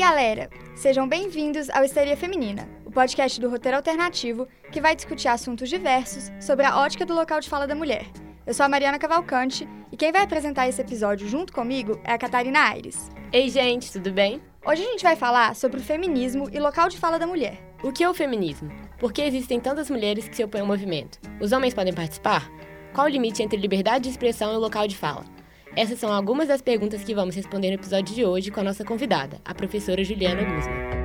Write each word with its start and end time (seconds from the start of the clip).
galera! 0.00 0.48
Sejam 0.74 1.06
bem-vindos 1.06 1.68
ao 1.68 1.84
Histeria 1.84 2.16
Feminina, 2.16 2.66
o 2.86 2.90
podcast 2.90 3.38
do 3.38 3.50
roteiro 3.50 3.76
alternativo 3.76 4.48
que 4.72 4.80
vai 4.80 4.96
discutir 4.96 5.28
assuntos 5.28 5.68
diversos 5.68 6.32
sobre 6.40 6.64
a 6.64 6.78
ótica 6.78 7.04
do 7.04 7.12
local 7.12 7.38
de 7.38 7.50
fala 7.50 7.66
da 7.66 7.74
mulher. 7.74 8.06
Eu 8.46 8.54
sou 8.54 8.64
a 8.64 8.68
Mariana 8.68 8.98
Cavalcante 8.98 9.68
e 9.92 9.98
quem 9.98 10.10
vai 10.10 10.22
apresentar 10.22 10.66
esse 10.66 10.80
episódio 10.80 11.28
junto 11.28 11.52
comigo 11.52 12.00
é 12.02 12.12
a 12.12 12.18
Catarina 12.18 12.60
Aires. 12.60 13.10
Ei, 13.30 13.50
gente, 13.50 13.92
tudo 13.92 14.10
bem? 14.10 14.40
Hoje 14.64 14.82
a 14.82 14.90
gente 14.90 15.02
vai 15.02 15.16
falar 15.16 15.54
sobre 15.54 15.78
o 15.78 15.84
feminismo 15.84 16.48
e 16.50 16.58
local 16.58 16.88
de 16.88 16.96
fala 16.96 17.18
da 17.18 17.26
mulher. 17.26 17.60
O 17.82 17.92
que 17.92 18.02
é 18.02 18.08
o 18.08 18.14
feminismo? 18.14 18.72
Por 18.98 19.12
que 19.12 19.20
existem 19.20 19.60
tantas 19.60 19.90
mulheres 19.90 20.26
que 20.26 20.34
se 20.34 20.42
opõem 20.42 20.62
ao 20.62 20.66
movimento? 20.66 21.18
Os 21.38 21.52
homens 21.52 21.74
podem 21.74 21.92
participar? 21.92 22.50
Qual 22.94 23.06
o 23.06 23.10
limite 23.10 23.42
entre 23.42 23.60
liberdade 23.60 24.04
de 24.04 24.10
expressão 24.10 24.54
e 24.54 24.56
local 24.56 24.88
de 24.88 24.96
fala? 24.96 25.26
Essas 25.76 26.00
são 26.00 26.12
algumas 26.12 26.48
das 26.48 26.60
perguntas 26.60 27.04
que 27.04 27.14
vamos 27.14 27.34
responder 27.36 27.68
no 27.68 27.74
episódio 27.74 28.14
de 28.14 28.24
hoje 28.24 28.50
com 28.50 28.60
a 28.60 28.64
nossa 28.64 28.84
convidada, 28.84 29.40
a 29.44 29.54
professora 29.54 30.02
Juliana 30.02 30.42
Guzman. 30.42 31.00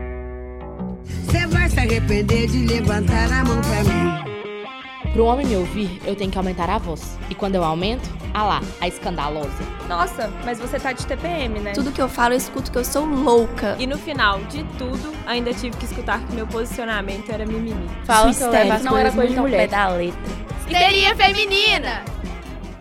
Você 1.03 1.45
vai 1.47 1.69
se 1.69 1.79
arrepender 1.79 2.47
de 2.47 2.65
levantar 2.65 3.31
a 3.31 3.43
mão 3.43 3.61
pra 3.61 3.83
mim. 3.83 5.11
Para 5.13 5.21
o 5.21 5.25
homem 5.27 5.45
me 5.45 5.55
ouvir, 5.55 6.01
eu 6.05 6.15
tenho 6.15 6.31
que 6.31 6.37
aumentar 6.37 6.69
a 6.69 6.79
voz. 6.79 7.15
E 7.29 7.35
quando 7.35 7.55
eu 7.55 7.63
aumento, 7.63 8.09
ah 8.33 8.43
lá, 8.43 8.61
a 8.81 8.87
escandalosa. 8.87 9.63
Nossa, 9.87 10.29
mas 10.43 10.59
você 10.59 10.79
tá 10.79 10.91
de 10.91 11.05
TPM, 11.05 11.59
né? 11.59 11.71
Tudo 11.73 11.91
que 11.91 12.01
eu 12.01 12.09
falo, 12.09 12.33
eu 12.33 12.37
escuto 12.37 12.71
que 12.71 12.77
eu 12.77 12.83
sou 12.83 13.05
louca. 13.05 13.75
E 13.79 13.85
no 13.85 13.99
final 13.99 14.39
de 14.45 14.63
tudo, 14.77 15.13
ainda 15.27 15.53
tive 15.53 15.77
que 15.77 15.85
escutar 15.85 16.25
que 16.25 16.33
meu 16.33 16.47
posicionamento 16.47 17.31
era 17.31 17.45
mimimi. 17.45 17.87
Fala 18.03 18.33
que 18.33 18.41
eu 18.41 18.49
levo 18.49 18.73
as 18.73 18.83
não 18.83 18.97
era 18.97 19.11
coisa 19.11 19.33
de 19.33 19.39
mulher. 19.39 19.57
pé 19.57 19.67
da 19.67 19.89
letra. 19.89 20.19
Histeria 20.67 21.15
Feminina! 21.15 22.03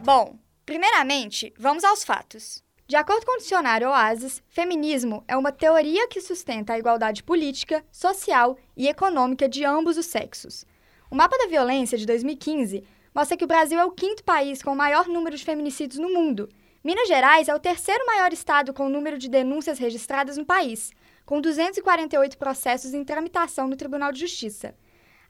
Bom, 0.02 0.34
primeiramente, 0.64 1.52
vamos 1.58 1.84
aos 1.84 2.04
fatos. 2.04 2.62
De 2.86 2.96
acordo 2.96 3.24
com 3.24 3.36
o 3.36 3.38
dicionário 3.38 3.88
Oasis, 3.88 4.42
feminismo 4.48 5.24
é 5.26 5.36
uma 5.36 5.50
teoria 5.50 6.06
que 6.06 6.20
sustenta 6.20 6.74
a 6.74 6.78
igualdade 6.78 7.22
política, 7.22 7.82
social 7.90 8.58
e 8.76 8.88
econômica 8.88 9.48
de 9.48 9.64
ambos 9.64 9.96
os 9.96 10.06
sexos. 10.06 10.66
O 11.10 11.14
mapa 11.14 11.38
da 11.38 11.46
violência 11.46 11.96
de 11.96 12.04
2015 12.04 12.84
mostra 13.14 13.36
que 13.36 13.44
o 13.44 13.46
Brasil 13.46 13.78
é 13.78 13.84
o 13.84 13.92
quinto 13.92 14.22
país 14.22 14.62
com 14.62 14.72
o 14.72 14.76
maior 14.76 15.08
número 15.08 15.36
de 15.36 15.44
feminicídios 15.44 15.98
no 15.98 16.12
mundo. 16.12 16.48
Minas 16.82 17.08
Gerais 17.08 17.48
é 17.48 17.54
o 17.54 17.60
terceiro 17.60 18.04
maior 18.04 18.32
estado 18.32 18.74
com 18.74 18.86
o 18.86 18.90
número 18.90 19.16
de 19.16 19.30
denúncias 19.30 19.78
registradas 19.78 20.36
no 20.36 20.44
país, 20.44 20.92
com 21.24 21.40
248 21.40 22.36
processos 22.36 22.92
em 22.92 23.02
tramitação 23.02 23.66
no 23.66 23.76
Tribunal 23.76 24.12
de 24.12 24.20
Justiça. 24.20 24.74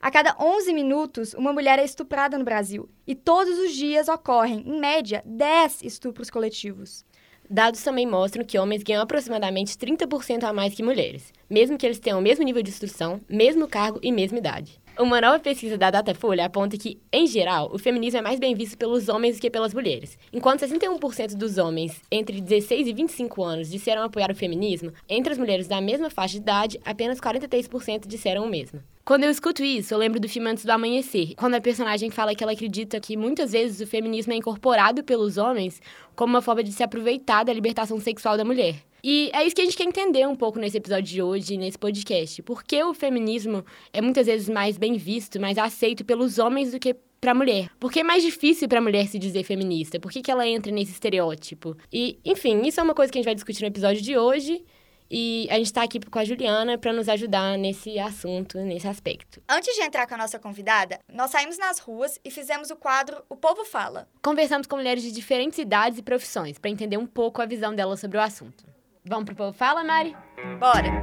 A 0.04 0.10
cada 0.10 0.36
11 0.38 0.74
minutos, 0.74 1.32
uma 1.32 1.50
mulher 1.50 1.78
é 1.78 1.82
estuprada 1.82 2.36
no 2.36 2.44
Brasil, 2.44 2.90
e 3.06 3.14
todos 3.14 3.58
os 3.58 3.72
dias 3.72 4.06
ocorrem, 4.06 4.62
em 4.66 4.78
média, 4.78 5.22
10 5.24 5.82
estupros 5.82 6.28
coletivos. 6.28 7.06
Dados 7.48 7.82
também 7.82 8.06
mostram 8.06 8.44
que 8.44 8.58
homens 8.58 8.82
ganham 8.82 9.02
aproximadamente 9.02 9.78
30% 9.78 10.44
a 10.44 10.52
mais 10.52 10.74
que 10.74 10.82
mulheres, 10.82 11.32
mesmo 11.48 11.78
que 11.78 11.86
eles 11.86 11.98
tenham 11.98 12.18
o 12.18 12.22
mesmo 12.22 12.44
nível 12.44 12.62
de 12.62 12.68
instrução, 12.68 13.18
mesmo 13.26 13.66
cargo 13.66 13.98
e 14.02 14.12
mesma 14.12 14.36
idade. 14.36 14.78
Uma 14.98 15.22
nova 15.22 15.38
pesquisa 15.38 15.78
da 15.78 15.90
Datafolha 15.90 16.44
aponta 16.44 16.76
que, 16.76 17.00
em 17.10 17.26
geral, 17.26 17.70
o 17.72 17.78
feminismo 17.78 18.18
é 18.18 18.22
mais 18.22 18.38
bem 18.38 18.54
visto 18.54 18.76
pelos 18.76 19.08
homens 19.08 19.36
do 19.36 19.40
que 19.40 19.48
pelas 19.48 19.72
mulheres. 19.72 20.18
Enquanto 20.30 20.66
61% 20.66 21.34
dos 21.34 21.56
homens 21.56 22.02
entre 22.12 22.42
16 22.42 22.88
e 22.88 22.92
25 22.92 23.42
anos 23.42 23.70
disseram 23.70 24.02
apoiar 24.02 24.30
o 24.30 24.36
feminismo, 24.36 24.92
entre 25.08 25.32
as 25.32 25.38
mulheres 25.38 25.66
da 25.66 25.80
mesma 25.80 26.10
faixa 26.10 26.34
de 26.34 26.42
idade, 26.42 26.80
apenas 26.84 27.18
43% 27.18 28.06
disseram 28.06 28.44
o 28.44 28.50
mesmo. 28.50 28.82
Quando 29.04 29.24
eu 29.24 29.30
escuto 29.30 29.62
isso, 29.62 29.92
eu 29.92 29.98
lembro 29.98 30.18
do 30.18 30.26
filme 30.26 30.48
Antes 30.48 30.64
do 30.64 30.70
Amanhecer, 30.70 31.34
quando 31.36 31.52
a 31.52 31.60
personagem 31.60 32.08
fala 32.08 32.34
que 32.34 32.42
ela 32.42 32.54
acredita 32.54 32.98
que 32.98 33.18
muitas 33.18 33.52
vezes 33.52 33.86
o 33.86 33.86
feminismo 33.86 34.32
é 34.32 34.36
incorporado 34.36 35.04
pelos 35.04 35.36
homens 35.36 35.78
como 36.16 36.32
uma 36.32 36.40
forma 36.40 36.64
de 36.64 36.72
se 36.72 36.82
aproveitar 36.82 37.44
da 37.44 37.52
libertação 37.52 38.00
sexual 38.00 38.38
da 38.38 38.46
mulher. 38.46 38.76
E 39.02 39.30
é 39.34 39.44
isso 39.44 39.54
que 39.54 39.60
a 39.60 39.64
gente 39.66 39.76
quer 39.76 39.84
entender 39.84 40.26
um 40.26 40.34
pouco 40.34 40.58
nesse 40.58 40.78
episódio 40.78 41.04
de 41.04 41.20
hoje, 41.20 41.58
nesse 41.58 41.78
podcast. 41.78 42.40
Por 42.40 42.64
que 42.64 42.82
o 42.82 42.94
feminismo 42.94 43.62
é 43.92 44.00
muitas 44.00 44.26
vezes 44.26 44.48
mais 44.48 44.78
bem 44.78 44.96
visto, 44.96 45.38
mais 45.38 45.58
aceito 45.58 46.02
pelos 46.02 46.38
homens 46.38 46.72
do 46.72 46.78
que 46.78 46.96
para 47.20 47.32
a 47.32 47.34
mulher? 47.34 47.68
Por 47.78 47.92
que 47.92 48.00
é 48.00 48.02
mais 48.02 48.22
difícil 48.22 48.66
para 48.70 48.78
a 48.78 48.82
mulher 48.82 49.06
se 49.06 49.18
dizer 49.18 49.44
feminista? 49.44 50.00
Por 50.00 50.10
que, 50.10 50.22
que 50.22 50.30
ela 50.30 50.48
entra 50.48 50.72
nesse 50.72 50.92
estereótipo? 50.92 51.76
E, 51.92 52.18
enfim, 52.24 52.62
isso 52.66 52.80
é 52.80 52.82
uma 52.82 52.94
coisa 52.94 53.12
que 53.12 53.18
a 53.18 53.20
gente 53.20 53.26
vai 53.26 53.34
discutir 53.34 53.60
no 53.60 53.68
episódio 53.68 54.00
de 54.00 54.16
hoje. 54.16 54.64
E 55.10 55.46
a 55.50 55.54
gente 55.54 55.66
está 55.66 55.82
aqui 55.82 56.00
com 56.00 56.18
a 56.18 56.24
Juliana 56.24 56.78
para 56.78 56.92
nos 56.92 57.08
ajudar 57.08 57.58
nesse 57.58 57.98
assunto, 57.98 58.58
nesse 58.58 58.88
aspecto. 58.88 59.42
Antes 59.48 59.74
de 59.74 59.82
entrar 59.82 60.06
com 60.06 60.14
a 60.14 60.18
nossa 60.18 60.38
convidada, 60.38 60.98
nós 61.12 61.30
saímos 61.30 61.58
nas 61.58 61.78
ruas 61.78 62.18
e 62.24 62.30
fizemos 62.30 62.70
o 62.70 62.76
quadro 62.76 63.22
O 63.28 63.36
Povo 63.36 63.64
Fala. 63.64 64.08
Conversamos 64.22 64.66
com 64.66 64.76
mulheres 64.76 65.02
de 65.02 65.12
diferentes 65.12 65.58
idades 65.58 65.98
e 65.98 66.02
profissões 66.02 66.58
para 66.58 66.70
entender 66.70 66.96
um 66.96 67.06
pouco 67.06 67.42
a 67.42 67.46
visão 67.46 67.74
delas 67.74 68.00
sobre 68.00 68.16
o 68.16 68.20
assunto. 68.20 68.64
Vamos 69.04 69.26
pro 69.26 69.36
povo 69.36 69.52
fala, 69.52 69.84
Mari? 69.84 70.16
Bora! 70.58 71.02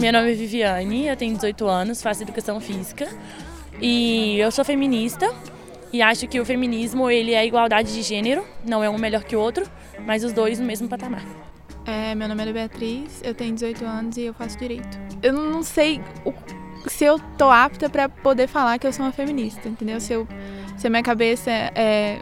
Meu 0.00 0.12
nome 0.12 0.32
é 0.32 0.34
Viviane, 0.34 1.06
eu 1.06 1.16
tenho 1.16 1.34
18 1.34 1.66
anos, 1.66 2.02
faço 2.02 2.22
educação 2.22 2.58
física 2.60 3.06
e 3.80 4.38
eu 4.38 4.50
sou 4.50 4.64
feminista 4.64 5.26
e 5.92 6.02
acho 6.02 6.26
que 6.26 6.40
o 6.40 6.44
feminismo 6.44 7.08
ele 7.08 7.34
é 7.34 7.46
igualdade 7.46 7.92
de 7.92 8.02
gênero, 8.02 8.44
não 8.64 8.82
é 8.82 8.90
um 8.90 8.98
melhor 8.98 9.22
que 9.22 9.36
o 9.36 9.40
outro, 9.40 9.70
mas 10.00 10.24
os 10.24 10.32
dois 10.32 10.58
no 10.58 10.66
mesmo 10.66 10.88
patamar. 10.88 11.43
É, 11.86 12.14
meu 12.14 12.28
nome 12.28 12.42
é 12.48 12.52
Beatriz, 12.52 13.20
eu 13.22 13.34
tenho 13.34 13.54
18 13.54 13.84
anos 13.84 14.16
e 14.16 14.22
eu 14.22 14.34
faço 14.34 14.58
direito. 14.58 14.98
Eu 15.22 15.32
não 15.34 15.62
sei 15.62 16.00
o- 16.24 16.32
se 16.88 17.04
eu 17.04 17.18
tô 17.36 17.50
apta 17.50 17.90
pra 17.90 18.08
poder 18.08 18.46
falar 18.46 18.78
que 18.78 18.86
eu 18.86 18.92
sou 18.92 19.04
uma 19.04 19.12
feminista, 19.12 19.68
entendeu? 19.68 20.00
Se, 20.00 20.12
eu, 20.12 20.26
se 20.78 20.86
a 20.86 20.90
minha 20.90 21.02
cabeça 21.02 21.50
é, 21.50 21.72
é 21.74 22.20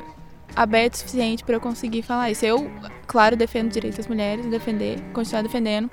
aberta 0.57 0.97
o 0.97 0.99
suficiente 0.99 1.45
pra 1.45 1.55
eu 1.55 1.61
conseguir 1.61 2.03
falar 2.03 2.31
isso. 2.31 2.45
Eu, 2.45 2.69
claro, 3.07 3.37
defendo 3.37 3.71
direito 3.71 3.97
das 3.97 4.09
mulheres, 4.09 4.47
defender, 4.47 5.01
continuar 5.13 5.43
defendendo, 5.43 5.89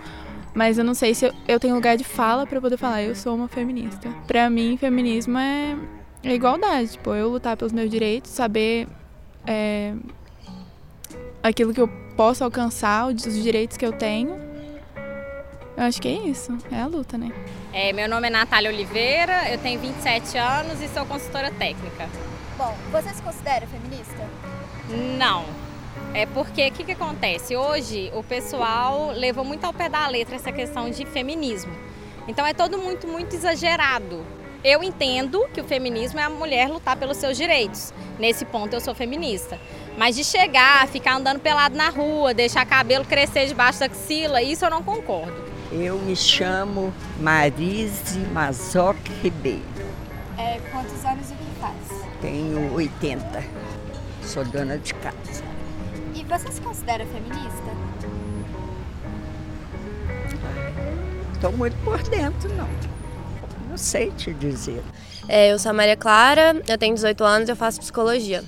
mas 0.55 0.79
eu 0.79 0.83
não 0.83 0.95
sei 0.95 1.13
se 1.13 1.25
eu, 1.25 1.33
eu 1.47 1.59
tenho 1.59 1.75
lugar 1.75 1.95
de 1.95 2.03
fala 2.03 2.47
pra 2.47 2.59
poder 2.59 2.77
falar 2.77 3.03
eu 3.03 3.15
sou 3.15 3.35
uma 3.35 3.47
feminista. 3.47 4.09
Pra 4.25 4.49
mim, 4.49 4.77
feminismo 4.77 5.37
é, 5.37 5.77
é 6.23 6.33
igualdade, 6.33 6.93
tipo, 6.93 7.13
eu 7.13 7.29
lutar 7.29 7.55
pelos 7.55 7.71
meus 7.71 7.89
direitos, 7.89 8.31
saber 8.31 8.87
é, 9.45 9.93
aquilo 11.43 11.71
que 11.73 11.81
eu 11.81 11.89
posso 12.19 12.43
alcançar, 12.43 13.07
os 13.07 13.41
direitos 13.41 13.77
que 13.77 13.85
eu 13.85 13.93
tenho. 13.93 14.37
Eu 15.77 15.83
acho 15.83 16.01
que 16.01 16.07
é 16.09 16.27
isso, 16.27 16.57
é 16.69 16.81
a 16.81 16.85
luta, 16.85 17.17
né? 17.17 17.31
É, 17.71 17.93
meu 17.93 18.09
nome 18.09 18.27
é 18.27 18.29
Natália 18.29 18.69
Oliveira, 18.69 19.49
eu 19.49 19.57
tenho 19.57 19.79
27 19.79 20.37
anos 20.37 20.81
e 20.81 20.89
sou 20.89 21.05
consultora 21.05 21.49
técnica. 21.49 22.09
Bom, 22.57 22.75
você 22.91 23.13
se 23.13 23.21
considera 23.21 23.65
feminista? 23.67 24.27
Não. 25.17 25.45
É 26.13 26.25
porque 26.25 26.67
o 26.67 26.71
que, 26.73 26.83
que 26.83 26.91
acontece? 26.91 27.55
Hoje 27.55 28.11
o 28.13 28.21
pessoal 28.21 29.13
levou 29.15 29.45
muito 29.45 29.63
ao 29.63 29.71
pé 29.71 29.87
da 29.87 30.05
letra 30.09 30.35
essa 30.35 30.51
questão 30.51 30.89
de 30.89 31.05
feminismo. 31.05 31.71
Então 32.27 32.45
é 32.45 32.53
todo 32.53 32.77
muito, 32.77 33.07
muito 33.07 33.33
exagerado. 33.33 34.25
Eu 34.61 34.83
entendo 34.83 35.47
que 35.53 35.61
o 35.61 35.63
feminismo 35.63 36.19
é 36.19 36.23
a 36.23 36.29
mulher 36.29 36.67
lutar 36.67 36.97
pelos 36.97 37.15
seus 37.15 37.37
direitos. 37.37 37.93
Nesse 38.19 38.43
ponto 38.43 38.73
eu 38.73 38.81
sou 38.81 38.93
feminista. 38.93 39.57
Mas 39.99 40.15
de 40.15 40.23
chegar, 40.23 40.87
ficar 40.87 41.17
andando 41.17 41.41
pelado 41.41 41.75
na 41.75 41.89
rua, 41.89 42.33
deixar 42.33 42.65
cabelo 42.65 43.03
crescer 43.03 43.47
debaixo 43.47 43.81
da 43.81 43.87
axila, 43.87 44.41
isso 44.41 44.63
eu 44.63 44.69
não 44.69 44.81
concordo. 44.81 45.35
Eu 45.73 45.97
me 45.99 46.15
chamo 46.15 46.93
Marise 47.19 48.17
Mazoc 48.31 48.97
Ribeiro. 49.21 49.61
É, 50.37 50.57
quantos 50.71 51.03
anos 51.03 51.29
e 51.29 51.33
o 51.33 51.35
que 51.35 51.59
faz? 51.59 51.75
Tenho 52.21 52.73
80. 52.75 53.43
Sou 54.23 54.45
dona 54.45 54.77
de 54.77 54.93
casa. 54.93 55.43
E 56.15 56.23
você 56.23 56.49
se 56.49 56.61
considera 56.61 57.05
feminista? 57.05 57.69
Estou 61.33 61.51
muito 61.51 61.75
por 61.83 62.01
dentro, 62.03 62.49
não. 62.55 62.69
Não 63.69 63.77
sei 63.77 64.11
te 64.11 64.33
dizer. 64.33 64.81
É, 65.27 65.51
eu 65.51 65.59
sou 65.59 65.71
a 65.71 65.73
Maria 65.73 65.97
Clara, 65.97 66.55
eu 66.69 66.77
tenho 66.77 66.95
18 66.95 67.21
anos 67.21 67.49
e 67.49 67.51
eu 67.51 67.55
faço 67.57 67.81
psicologia. 67.81 68.45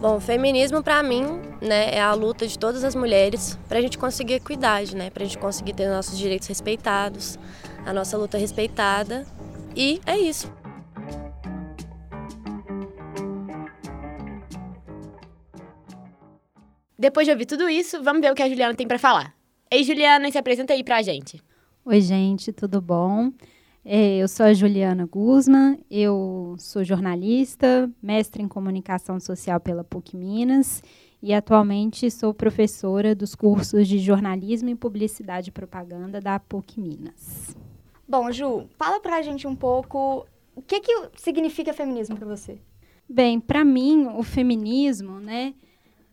Bom, 0.00 0.16
o 0.16 0.20
feminismo 0.20 0.82
pra 0.82 1.02
mim, 1.02 1.24
né, 1.60 1.94
é 1.94 2.00
a 2.00 2.14
luta 2.14 2.46
de 2.46 2.58
todas 2.58 2.84
as 2.84 2.94
mulheres 2.94 3.58
pra 3.68 3.82
gente 3.82 3.98
conseguir 3.98 4.32
equidade, 4.32 4.96
né, 4.96 5.10
pra 5.10 5.22
gente 5.26 5.36
conseguir 5.36 5.74
ter 5.74 5.90
nossos 5.90 6.16
direitos 6.16 6.48
respeitados, 6.48 7.38
a 7.84 7.92
nossa 7.92 8.16
luta 8.16 8.38
respeitada. 8.38 9.26
E 9.76 10.00
é 10.06 10.16
isso. 10.16 10.50
Depois 16.98 17.26
de 17.26 17.32
ouvir 17.32 17.44
tudo 17.44 17.68
isso, 17.68 18.02
vamos 18.02 18.22
ver 18.22 18.32
o 18.32 18.34
que 18.34 18.42
a 18.42 18.48
Juliana 18.48 18.74
tem 18.74 18.88
para 18.88 18.98
falar. 18.98 19.34
Ei, 19.70 19.84
Juliana, 19.84 20.30
se 20.30 20.38
apresenta 20.38 20.72
aí 20.72 20.82
pra 20.82 21.02
gente. 21.02 21.42
Oi, 21.84 22.00
gente, 22.00 22.54
tudo 22.54 22.80
bom? 22.80 23.30
É, 23.84 24.18
eu 24.18 24.28
sou 24.28 24.44
a 24.44 24.52
Juliana 24.52 25.06
Guzman, 25.06 25.78
eu 25.90 26.54
sou 26.58 26.84
jornalista, 26.84 27.90
mestre 28.02 28.42
em 28.42 28.48
comunicação 28.48 29.18
social 29.18 29.58
pela 29.58 29.82
PUC 29.82 30.16
Minas 30.16 30.82
e 31.22 31.32
atualmente 31.32 32.10
sou 32.10 32.34
professora 32.34 33.14
dos 33.14 33.34
cursos 33.34 33.88
de 33.88 33.98
jornalismo 33.98 34.68
e 34.68 34.74
publicidade 34.74 35.48
e 35.48 35.52
propaganda 35.52 36.20
da 36.20 36.38
PUC 36.38 36.78
Minas. 36.78 37.56
Bom, 38.06 38.30
Ju, 38.30 38.66
fala 38.76 39.00
pra 39.00 39.22
gente 39.22 39.46
um 39.46 39.56
pouco 39.56 40.26
o 40.54 40.60
que, 40.60 40.80
que 40.80 41.08
significa 41.16 41.72
feminismo 41.72 42.16
pra 42.16 42.26
você. 42.26 42.58
Bem, 43.08 43.40
para 43.40 43.64
mim, 43.64 44.08
o 44.14 44.22
feminismo, 44.22 45.18
né, 45.20 45.54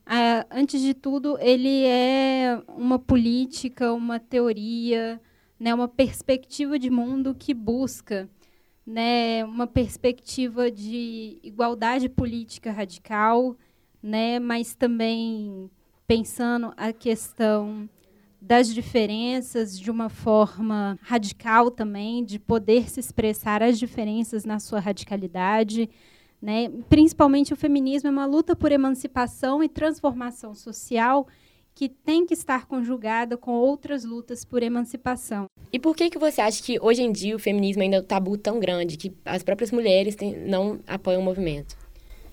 ah, 0.05 0.45
antes 0.49 0.79
de 0.79 0.93
tudo, 0.93 1.37
ele 1.41 1.83
é 1.83 2.61
uma 2.69 2.97
política, 2.97 3.91
uma 3.91 4.19
teoria, 4.19 5.19
né, 5.59 5.73
uma 5.73 5.87
perspectiva 5.87 6.77
de 6.77 6.89
mundo 6.89 7.35
que 7.35 7.53
busca 7.53 8.29
né, 8.85 9.43
uma 9.43 9.67
perspectiva 9.67 10.71
de 10.71 11.37
igualdade 11.43 12.07
política 12.07 12.71
radical, 12.71 13.55
né, 14.01 14.39
mas 14.39 14.73
também 14.75 15.69
pensando 16.07 16.73
a 16.77 16.93
questão 16.93 17.89
das 18.39 18.73
diferenças 18.73 19.77
de 19.77 19.91
uma 19.91 20.09
forma 20.09 20.97
radical 21.01 21.69
também, 21.69 22.23
de 22.23 22.39
poder 22.39 22.89
se 22.89 22.99
expressar 22.99 23.61
as 23.61 23.77
diferenças 23.77 24.45
na 24.45 24.59
sua 24.59 24.79
radicalidade. 24.79 25.89
Né? 26.41 26.69
Principalmente 26.87 27.51
o 27.51 27.57
feminismo 27.57 28.07
é 28.07 28.11
uma 28.11 28.25
luta 28.25 28.55
por 28.55 28.71
emancipação 28.71 29.61
e 29.61 29.67
transformação 29.67 30.53
social 30.55 31.27
que 31.77 31.87
tem 31.87 32.25
que 32.25 32.33
estar 32.33 32.65
conjugada 32.65 33.37
com 33.37 33.51
outras 33.51 34.03
lutas 34.03 34.43
por 34.43 34.63
emancipação. 34.63 35.45
E 35.71 35.77
por 35.77 35.95
que 35.95 36.09
que 36.09 36.17
você 36.17 36.41
acha 36.41 36.63
que 36.63 36.79
hoje 36.81 37.03
em 37.03 37.11
dia 37.11 37.35
o 37.35 37.39
feminismo 37.39 37.83
ainda 37.83 37.97
é 37.97 37.99
um 37.99 38.03
tabu 38.03 38.35
tão 38.35 38.59
grande 38.59 38.97
que 38.97 39.13
as 39.23 39.43
próprias 39.43 39.71
mulheres 39.71 40.15
tem, 40.15 40.35
não 40.35 40.79
apoiam 40.87 41.21
o 41.21 41.23
movimento? 41.23 41.77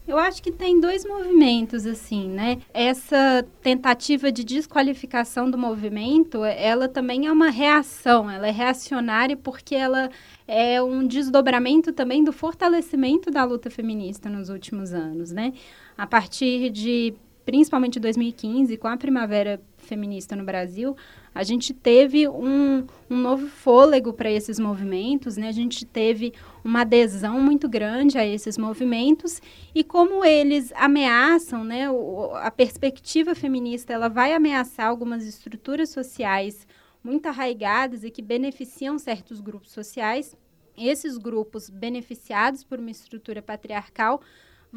Eu 0.09 0.19
acho 0.19 0.43
que 0.43 0.51
tem 0.51 0.81
dois 0.81 1.05
movimentos, 1.05 1.85
assim, 1.85 2.27
né? 2.27 2.59
Essa 2.73 3.47
tentativa 3.61 4.33
de 4.33 4.45
desqualificação 4.45 5.51
do 5.51 5.59
movimento, 5.59 6.43
ela 6.43 6.89
também 6.89 7.27
é 7.27 7.33
uma 7.33 7.51
reação, 7.51 8.31
ela 8.31 8.47
é 8.47 8.51
reacionária 8.51 9.37
porque 9.37 9.75
ela 9.75 10.09
é 10.49 10.83
um 10.83 11.07
desdobramento 11.07 11.93
também 11.93 12.25
do 12.25 12.33
fortalecimento 12.33 13.31
da 13.31 13.45
luta 13.45 13.69
feminista 13.69 14.31
nos 14.31 14.49
últimos 14.49 14.95
anos, 14.95 15.33
né? 15.33 15.53
A 15.99 16.07
partir 16.07 16.71
de 16.71 17.15
principalmente 17.45 17.99
em 17.99 18.03
2015, 18.03 18.77
com 18.77 18.89
a 18.89 18.97
primavera 18.97 19.61
feminista 19.77 20.35
no 20.35 20.45
Brasil, 20.45 20.97
a 21.35 21.43
gente 21.43 21.75
teve 21.75 22.29
um, 22.29 22.87
um 23.11 23.17
novo 23.17 23.49
fôlego 23.49 24.13
para 24.13 24.31
esses 24.31 24.59
movimentos, 24.59 25.37
né? 25.37 25.49
A 25.49 25.53
gente 25.53 25.85
teve 25.85 26.33
uma 26.65 26.83
adesão 26.83 27.41
muito 27.41 27.69
grande 27.69 28.17
a 28.17 28.27
esses 28.27 28.57
movimentos 28.57 29.43
e 29.75 29.83
como 29.83 30.25
eles 30.25 30.73
ameaçam, 30.77 31.65
né? 31.65 31.91
O, 31.91 32.31
a 32.35 32.51
perspectiva 32.51 33.35
feminista 33.35 33.93
ela 33.93 34.09
vai 34.09 34.33
ameaçar 34.33 34.87
algumas 34.87 35.27
estruturas 35.27 35.91
sociais 35.91 36.67
muito 37.03 37.27
arraigadas 37.27 38.05
e 38.05 38.11
que 38.11 38.23
beneficiam 38.23 38.99
certos 38.99 39.41
grupos 39.41 39.73
sociais. 39.73 40.37
Esses 40.77 41.19
grupos 41.19 41.69
beneficiados 41.69 42.65
por 42.65 42.79
uma 42.79 42.91
estrutura 42.91 43.43
patriarcal 43.43 44.21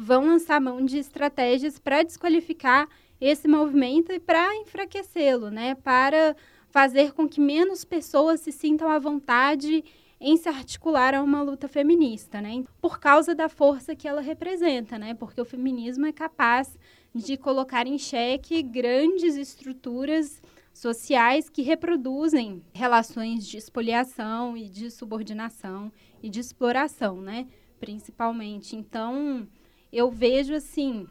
vão 0.00 0.26
lançar 0.26 0.60
mão 0.60 0.84
de 0.84 0.96
estratégias 0.96 1.76
para 1.76 2.04
desqualificar 2.04 2.88
esse 3.20 3.48
movimento 3.48 4.12
e 4.12 4.20
para 4.20 4.54
enfraquecê-lo, 4.58 5.50
né? 5.50 5.74
Para 5.74 6.36
fazer 6.70 7.12
com 7.12 7.28
que 7.28 7.40
menos 7.40 7.84
pessoas 7.84 8.40
se 8.40 8.52
sintam 8.52 8.88
à 8.88 9.00
vontade 9.00 9.82
em 10.20 10.36
se 10.36 10.48
articular 10.48 11.16
a 11.16 11.22
uma 11.22 11.42
luta 11.42 11.66
feminista, 11.66 12.40
né? 12.40 12.62
Por 12.80 13.00
causa 13.00 13.34
da 13.34 13.48
força 13.48 13.96
que 13.96 14.06
ela 14.06 14.20
representa, 14.20 14.96
né? 15.00 15.14
Porque 15.14 15.40
o 15.40 15.44
feminismo 15.44 16.06
é 16.06 16.12
capaz 16.12 16.78
de 17.12 17.36
colocar 17.36 17.84
em 17.84 17.98
xeque 17.98 18.62
grandes 18.62 19.34
estruturas 19.34 20.40
sociais 20.72 21.50
que 21.50 21.62
reproduzem 21.62 22.62
relações 22.72 23.44
de 23.44 23.56
expoliação 23.56 24.56
e 24.56 24.68
de 24.68 24.92
subordinação 24.92 25.90
e 26.22 26.30
de 26.30 26.38
exploração, 26.38 27.20
né? 27.20 27.48
Principalmente. 27.80 28.76
Então, 28.76 29.48
eu 29.92 30.10
vejo 30.10 30.54
assim 30.54 31.06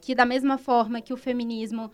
que 0.00 0.14
da 0.14 0.24
mesma 0.24 0.58
forma 0.58 1.00
que 1.00 1.12
o 1.12 1.16
feminismo 1.16 1.90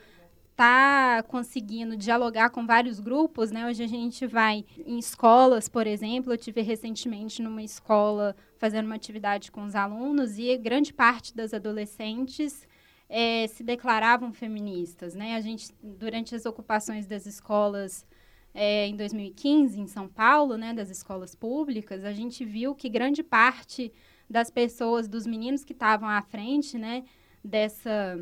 está 0.50 1.24
conseguindo 1.26 1.96
dialogar 1.96 2.50
com 2.50 2.64
vários 2.64 3.00
grupos, 3.00 3.50
né? 3.50 3.66
Hoje 3.66 3.82
a 3.82 3.88
gente 3.88 4.24
vai 4.24 4.64
em 4.86 4.98
escolas, 4.98 5.68
por 5.68 5.86
exemplo, 5.86 6.32
eu 6.32 6.38
tive 6.38 6.60
recentemente 6.62 7.42
numa 7.42 7.62
escola 7.62 8.36
fazendo 8.56 8.86
uma 8.86 8.94
atividade 8.94 9.50
com 9.50 9.64
os 9.64 9.74
alunos 9.74 10.38
e 10.38 10.56
grande 10.56 10.92
parte 10.92 11.34
das 11.34 11.52
adolescentes 11.52 12.68
é, 13.08 13.46
se 13.48 13.64
declaravam 13.64 14.32
feministas, 14.32 15.14
né? 15.14 15.34
A 15.34 15.40
gente 15.40 15.70
durante 15.82 16.36
as 16.36 16.46
ocupações 16.46 17.06
das 17.06 17.26
escolas 17.26 18.06
é, 18.54 18.86
em 18.86 18.96
2015 18.96 19.80
em 19.80 19.86
São 19.88 20.06
Paulo, 20.06 20.56
né, 20.56 20.72
das 20.72 20.88
escolas 20.88 21.34
públicas, 21.34 22.04
a 22.04 22.12
gente 22.12 22.44
viu 22.44 22.74
que 22.74 22.88
grande 22.88 23.22
parte 23.24 23.92
das 24.28 24.50
pessoas, 24.50 25.08
dos 25.08 25.26
meninos 25.26 25.64
que 25.64 25.72
estavam 25.72 26.08
à 26.08 26.22
frente, 26.22 26.78
né, 26.78 27.04
dessa 27.42 28.18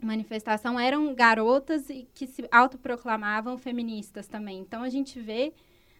manifestação 0.00 0.78
eram 0.78 1.14
garotas 1.14 1.90
e 1.90 2.08
que 2.14 2.26
se 2.26 2.46
autoproclamavam 2.50 3.58
feministas 3.58 4.26
também. 4.26 4.60
Então 4.60 4.82
a 4.82 4.88
gente 4.88 5.18
vê, 5.20 5.52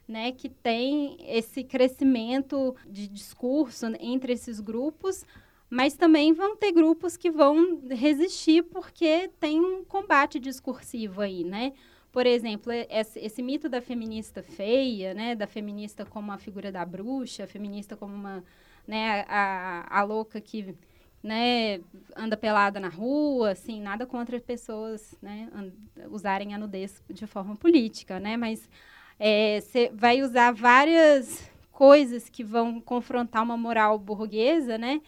né, 0.06 0.32
que 0.32 0.48
tem 0.48 1.16
esse 1.26 1.64
crescimento 1.64 2.74
de 2.88 3.08
discurso 3.08 3.86
entre 4.00 4.32
esses 4.32 4.60
grupos, 4.60 5.24
mas 5.68 5.94
também 5.94 6.32
vão 6.32 6.56
ter 6.56 6.72
grupos 6.72 7.16
que 7.16 7.30
vão 7.30 7.82
resistir 7.90 8.62
porque 8.62 9.28
tem 9.38 9.60
um 9.60 9.84
combate 9.84 10.38
discursivo 10.38 11.20
aí, 11.20 11.44
né? 11.44 11.72
Por 12.10 12.24
exemplo, 12.26 12.72
esse, 12.72 13.18
esse, 13.18 13.42
mito 13.42 13.68
da 13.68 13.82
feminista 13.82 14.42
feia, 14.42 15.12
né, 15.12 15.34
da 15.34 15.46
feminista 15.46 16.06
como 16.06 16.32
a 16.32 16.38
figura 16.38 16.72
da 16.72 16.84
bruxa, 16.84 17.46
feminista 17.46 17.96
como 17.96 18.14
uma 18.14 18.42
né, 18.88 19.26
a, 19.28 20.00
a 20.00 20.02
louca 20.02 20.40
que 20.40 20.74
né, 21.22 21.80
anda 22.16 22.38
pelada 22.38 22.80
na 22.80 22.88
rua, 22.88 23.50
assim, 23.50 23.82
nada 23.82 24.06
contra 24.06 24.40
pessoas, 24.40 25.14
né, 25.20 25.50
usarem 26.10 26.54
a 26.54 26.58
nudez 26.58 27.02
de 27.10 27.26
forma 27.26 27.54
política, 27.54 28.18
né, 28.18 28.36
mas 28.36 28.68
você 29.60 29.86
é, 29.86 29.92
vai 29.92 30.22
usar 30.22 30.52
várias 30.52 31.50
coisas 31.70 32.28
que 32.28 32.42
vão 32.42 32.80
confrontar 32.80 33.42
uma 33.42 33.56
moral 33.56 33.98
burguesa, 33.98 34.78
né, 34.78 35.02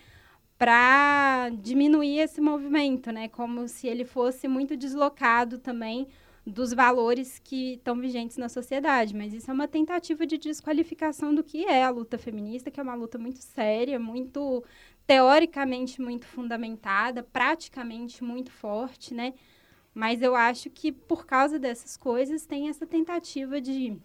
para 0.58 1.48
diminuir 1.62 2.18
esse 2.18 2.40
movimento, 2.40 3.10
né, 3.10 3.28
como 3.28 3.66
se 3.66 3.86
ele 3.86 4.04
fosse 4.04 4.46
muito 4.46 4.76
deslocado 4.76 5.58
também 5.58 6.06
dos 6.46 6.72
valores 6.72 7.38
que 7.38 7.74
estão 7.74 8.00
vigentes 8.00 8.36
na 8.36 8.48
sociedade, 8.48 9.14
mas 9.14 9.32
isso 9.32 9.50
é 9.50 9.54
uma 9.54 9.68
tentativa 9.68 10.26
de 10.26 10.38
desqualificação 10.38 11.34
do 11.34 11.44
que 11.44 11.64
é 11.64 11.84
a 11.84 11.90
luta 11.90 12.16
feminista, 12.16 12.70
que 12.70 12.80
é 12.80 12.82
uma 12.82 12.94
luta 12.94 13.18
muito 13.18 13.40
séria, 13.40 13.98
muito 13.98 14.64
teoricamente 15.06 16.00
muito 16.00 16.26
fundamentada, 16.26 17.22
praticamente 17.22 18.22
muito 18.22 18.50
forte, 18.50 19.12
né? 19.12 19.34
Mas 19.92 20.22
eu 20.22 20.36
acho 20.36 20.70
que 20.70 20.92
por 20.92 21.26
causa 21.26 21.58
dessas 21.58 21.96
coisas 21.96 22.46
tem 22.46 22.68
essa 22.68 22.86
tentativa 22.86 23.60
de 23.60 23.98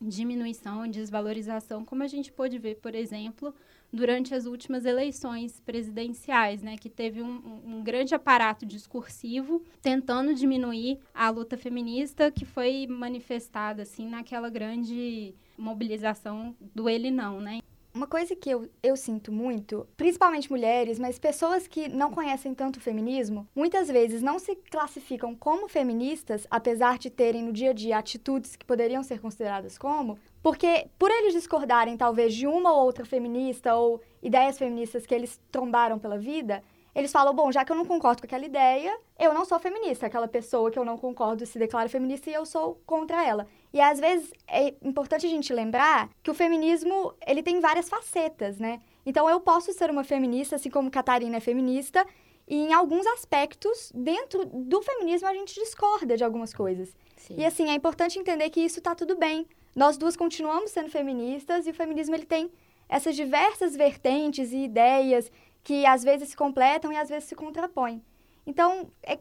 diminuição, 0.00 0.88
desvalorização, 0.88 1.84
como 1.84 2.02
a 2.02 2.06
gente 2.06 2.32
pôde 2.32 2.58
ver, 2.58 2.76
por 2.76 2.94
exemplo, 2.94 3.54
durante 3.92 4.34
as 4.34 4.46
últimas 4.46 4.84
eleições 4.84 5.60
presidenciais, 5.60 6.62
né, 6.62 6.76
que 6.76 6.88
teve 6.90 7.22
um, 7.22 7.60
um, 7.64 7.82
grande 7.82 8.14
aparato 8.14 8.66
discursivo 8.66 9.62
tentando 9.80 10.34
diminuir 10.34 10.98
a 11.14 11.30
luta 11.30 11.56
feminista 11.56 12.30
que 12.30 12.44
foi 12.44 12.86
manifestada 12.88 13.82
assim 13.82 14.08
naquela 14.08 14.50
grande 14.50 15.34
mobilização 15.56 16.54
do 16.74 16.88
ele 16.88 17.10
não, 17.10 17.40
né? 17.40 17.60
Uma 17.94 18.08
coisa 18.08 18.34
que 18.34 18.50
eu, 18.50 18.68
eu 18.82 18.96
sinto 18.96 19.30
muito, 19.30 19.86
principalmente 19.96 20.50
mulheres, 20.50 20.98
mas 20.98 21.16
pessoas 21.16 21.68
que 21.68 21.88
não 21.88 22.10
conhecem 22.10 22.52
tanto 22.52 22.78
o 22.78 22.80
feminismo, 22.80 23.46
muitas 23.54 23.86
vezes 23.86 24.20
não 24.20 24.40
se 24.40 24.56
classificam 24.56 25.32
como 25.36 25.68
feministas, 25.68 26.44
apesar 26.50 26.98
de 26.98 27.08
terem 27.08 27.44
no 27.44 27.52
dia 27.52 27.70
a 27.70 27.72
dia 27.72 27.96
atitudes 27.96 28.56
que 28.56 28.66
poderiam 28.66 29.04
ser 29.04 29.20
consideradas 29.20 29.78
como, 29.78 30.18
porque 30.44 30.88
por 30.98 31.10
eles 31.10 31.32
discordarem 31.32 31.96
talvez 31.96 32.34
de 32.34 32.46
uma 32.46 32.70
ou 32.70 32.84
outra 32.84 33.06
feminista 33.06 33.74
ou 33.76 34.02
ideias 34.22 34.58
feministas 34.58 35.06
que 35.06 35.14
eles 35.14 35.40
trombaram 35.50 35.98
pela 35.98 36.18
vida, 36.18 36.62
eles 36.94 37.10
falam, 37.10 37.32
bom, 37.32 37.50
já 37.50 37.64
que 37.64 37.72
eu 37.72 37.76
não 37.76 37.86
concordo 37.86 38.20
com 38.20 38.26
aquela 38.26 38.44
ideia, 38.44 38.94
eu 39.18 39.32
não 39.32 39.46
sou 39.46 39.58
feminista. 39.58 40.04
Aquela 40.04 40.28
pessoa 40.28 40.70
que 40.70 40.78
eu 40.78 40.84
não 40.84 40.98
concordo 40.98 41.46
se 41.46 41.58
declara 41.58 41.88
feminista 41.88 42.28
e 42.28 42.34
eu 42.34 42.44
sou 42.44 42.78
contra 42.84 43.26
ela. 43.26 43.46
E 43.72 43.80
às 43.80 43.98
vezes 43.98 44.34
é 44.46 44.74
importante 44.82 45.24
a 45.24 45.30
gente 45.30 45.50
lembrar 45.50 46.10
que 46.22 46.30
o 46.30 46.34
feminismo, 46.34 47.14
ele 47.26 47.42
tem 47.42 47.58
várias 47.58 47.88
facetas, 47.88 48.58
né? 48.58 48.82
Então 49.06 49.30
eu 49.30 49.40
posso 49.40 49.72
ser 49.72 49.90
uma 49.90 50.04
feminista, 50.04 50.56
assim 50.56 50.68
como 50.68 50.90
Catarina 50.90 51.38
é 51.38 51.40
feminista, 51.40 52.06
e 52.46 52.56
em 52.56 52.74
alguns 52.74 53.06
aspectos, 53.06 53.90
dentro 53.94 54.44
do 54.44 54.82
feminismo, 54.82 55.26
a 55.26 55.32
gente 55.32 55.54
discorda 55.54 56.18
de 56.18 56.22
algumas 56.22 56.52
coisas. 56.52 56.94
Sim. 57.16 57.36
E 57.38 57.46
assim, 57.46 57.70
é 57.70 57.74
importante 57.74 58.18
entender 58.18 58.50
que 58.50 58.60
isso 58.60 58.82
tá 58.82 58.94
tudo 58.94 59.16
bem. 59.16 59.46
Nós 59.74 59.96
duas 59.96 60.16
continuamos 60.16 60.70
sendo 60.70 60.88
feministas 60.88 61.66
e 61.66 61.70
o 61.70 61.74
feminismo 61.74 62.14
ele 62.14 62.26
tem 62.26 62.50
essas 62.88 63.16
diversas 63.16 63.74
vertentes 63.76 64.52
e 64.52 64.64
ideias 64.64 65.30
que 65.62 65.84
às 65.86 66.04
vezes 66.04 66.28
se 66.28 66.36
completam 66.36 66.92
e 66.92 66.96
às 66.96 67.08
vezes 67.08 67.28
se 67.28 67.34
contrapõem. 67.34 68.02
Então, 68.46 68.90
é, 69.02 69.18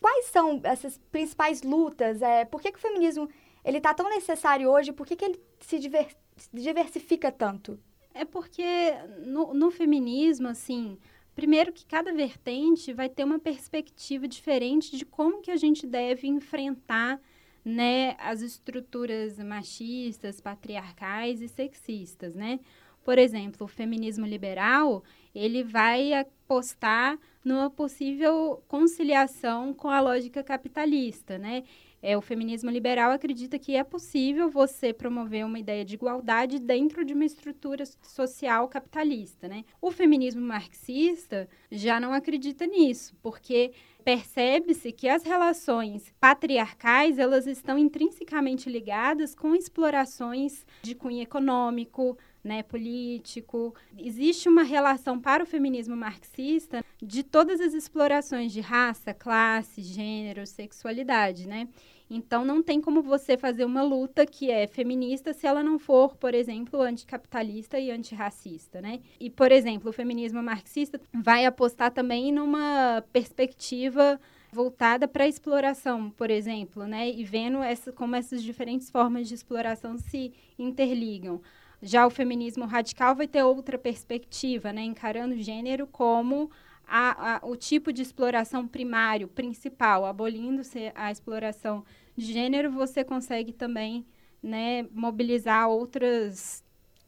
quais 0.00 0.26
são 0.26 0.60
essas 0.64 0.98
principais 1.10 1.62
lutas? 1.62 2.20
É, 2.20 2.44
por 2.44 2.60
que, 2.60 2.72
que 2.72 2.78
o 2.78 2.82
feminismo 2.82 3.28
ele 3.64 3.78
está 3.78 3.94
tão 3.94 4.08
necessário 4.08 4.68
hoje? 4.68 4.92
Por 4.92 5.06
que, 5.06 5.16
que 5.16 5.24
ele 5.24 5.40
se, 5.60 5.78
diver, 5.78 6.08
diversifica 6.52 7.30
tanto? 7.30 7.78
É 8.12 8.24
porque 8.24 8.92
no, 9.24 9.54
no 9.54 9.70
feminismo, 9.70 10.48
assim, 10.48 10.98
Primeiro 11.34 11.72
que 11.72 11.84
cada 11.84 12.12
vertente 12.12 12.92
vai 12.92 13.08
ter 13.08 13.24
uma 13.24 13.40
perspectiva 13.40 14.28
diferente 14.28 14.96
de 14.96 15.04
como 15.04 15.42
que 15.42 15.50
a 15.50 15.56
gente 15.56 15.84
deve 15.84 16.28
enfrentar 16.28 17.20
né, 17.64 18.14
as 18.18 18.42
estruturas 18.42 19.38
machistas, 19.38 20.40
patriarcais 20.40 21.40
e 21.40 21.48
sexistas, 21.48 22.34
né? 22.34 22.60
Por 23.04 23.18
exemplo, 23.18 23.66
o 23.66 23.68
feminismo 23.68 24.26
liberal, 24.26 25.04
ele 25.34 25.62
vai 25.62 26.14
apostar 26.14 27.18
numa 27.44 27.68
possível 27.68 28.62
conciliação 28.66 29.74
com 29.74 29.88
a 29.88 30.00
lógica 30.00 30.42
capitalista, 30.42 31.38
né? 31.38 31.64
É, 32.06 32.18
o 32.18 32.20
feminismo 32.20 32.70
liberal 32.70 33.12
acredita 33.12 33.58
que 33.58 33.74
é 33.76 33.82
possível 33.82 34.50
você 34.50 34.92
promover 34.92 35.44
uma 35.44 35.58
ideia 35.58 35.84
de 35.84 35.94
igualdade 35.94 36.58
dentro 36.58 37.02
de 37.02 37.14
uma 37.14 37.24
estrutura 37.24 37.84
social 38.02 38.68
capitalista, 38.68 39.48
né? 39.48 39.64
O 39.80 39.90
feminismo 39.90 40.42
marxista 40.42 41.48
já 41.70 41.98
não 41.98 42.12
acredita 42.12 42.66
nisso, 42.66 43.14
porque 43.22 43.72
percebe-se 44.04 44.92
que 44.92 45.08
as 45.08 45.22
relações 45.22 46.12
patriarcais 46.20 47.18
elas 47.18 47.46
estão 47.46 47.78
intrinsecamente 47.78 48.68
ligadas 48.68 49.34
com 49.34 49.54
explorações 49.54 50.66
de 50.82 50.94
cunho 50.94 51.22
econômico, 51.22 52.18
né, 52.44 52.62
político. 52.62 53.74
Existe 53.98 54.48
uma 54.48 54.62
relação 54.62 55.18
para 55.18 55.42
o 55.42 55.46
feminismo 55.46 55.96
marxista 55.96 56.84
de 57.02 57.22
todas 57.22 57.60
as 57.60 57.72
explorações 57.72 58.52
de 58.52 58.60
raça, 58.60 59.14
classe, 59.14 59.80
gênero, 59.80 60.46
sexualidade, 60.46 61.48
né? 61.48 61.66
Então 62.14 62.44
não 62.44 62.62
tem 62.62 62.80
como 62.80 63.02
você 63.02 63.36
fazer 63.36 63.64
uma 63.64 63.82
luta 63.82 64.24
que 64.24 64.50
é 64.50 64.66
feminista 64.66 65.32
se 65.32 65.46
ela 65.46 65.62
não 65.62 65.78
for, 65.78 66.16
por 66.16 66.32
exemplo, 66.32 66.80
anticapitalista 66.80 67.78
e 67.78 67.90
antirracista, 67.90 68.80
né? 68.80 69.00
E, 69.18 69.28
por 69.28 69.50
exemplo, 69.50 69.90
o 69.90 69.92
feminismo 69.92 70.42
marxista 70.42 71.00
vai 71.12 71.44
apostar 71.44 71.90
também 71.90 72.30
numa 72.30 73.02
perspectiva 73.12 74.20
voltada 74.52 75.08
para 75.08 75.24
a 75.24 75.28
exploração, 75.28 76.10
por 76.10 76.30
exemplo, 76.30 76.86
né? 76.86 77.10
E 77.10 77.24
vendo 77.24 77.58
essa, 77.58 77.90
como 77.92 78.14
essas 78.14 78.42
diferentes 78.42 78.88
formas 78.88 79.26
de 79.26 79.34
exploração 79.34 79.98
se 79.98 80.32
interligam. 80.56 81.42
Já 81.82 82.06
o 82.06 82.10
feminismo 82.10 82.64
radical 82.64 83.16
vai 83.16 83.26
ter 83.26 83.42
outra 83.42 83.76
perspectiva, 83.76 84.72
né? 84.72 84.82
Encarando 84.82 85.34
o 85.34 85.38
gênero 85.38 85.86
como 85.88 86.50
a, 86.86 87.36
a, 87.36 87.46
o 87.46 87.56
tipo 87.56 87.92
de 87.92 88.02
exploração 88.02 88.66
primário, 88.66 89.28
principal, 89.28 90.04
abolindo-se 90.04 90.92
a 90.94 91.10
exploração 91.10 91.84
de 92.16 92.32
gênero, 92.32 92.70
você 92.70 93.04
consegue 93.04 93.52
também 93.52 94.06
né, 94.42 94.86
mobilizar 94.92 95.68
outras 95.68 96.62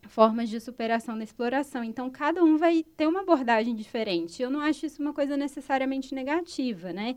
formas 0.08 0.48
de 0.48 0.60
superação 0.60 1.18
da 1.18 1.24
exploração. 1.24 1.82
Então, 1.82 2.10
cada 2.10 2.42
um 2.42 2.56
vai 2.56 2.84
ter 2.96 3.06
uma 3.06 3.20
abordagem 3.20 3.74
diferente. 3.74 4.42
Eu 4.42 4.50
não 4.50 4.60
acho 4.60 4.86
isso 4.86 5.02
uma 5.02 5.12
coisa 5.12 5.36
necessariamente 5.36 6.14
negativa, 6.14 6.92
né? 6.92 7.16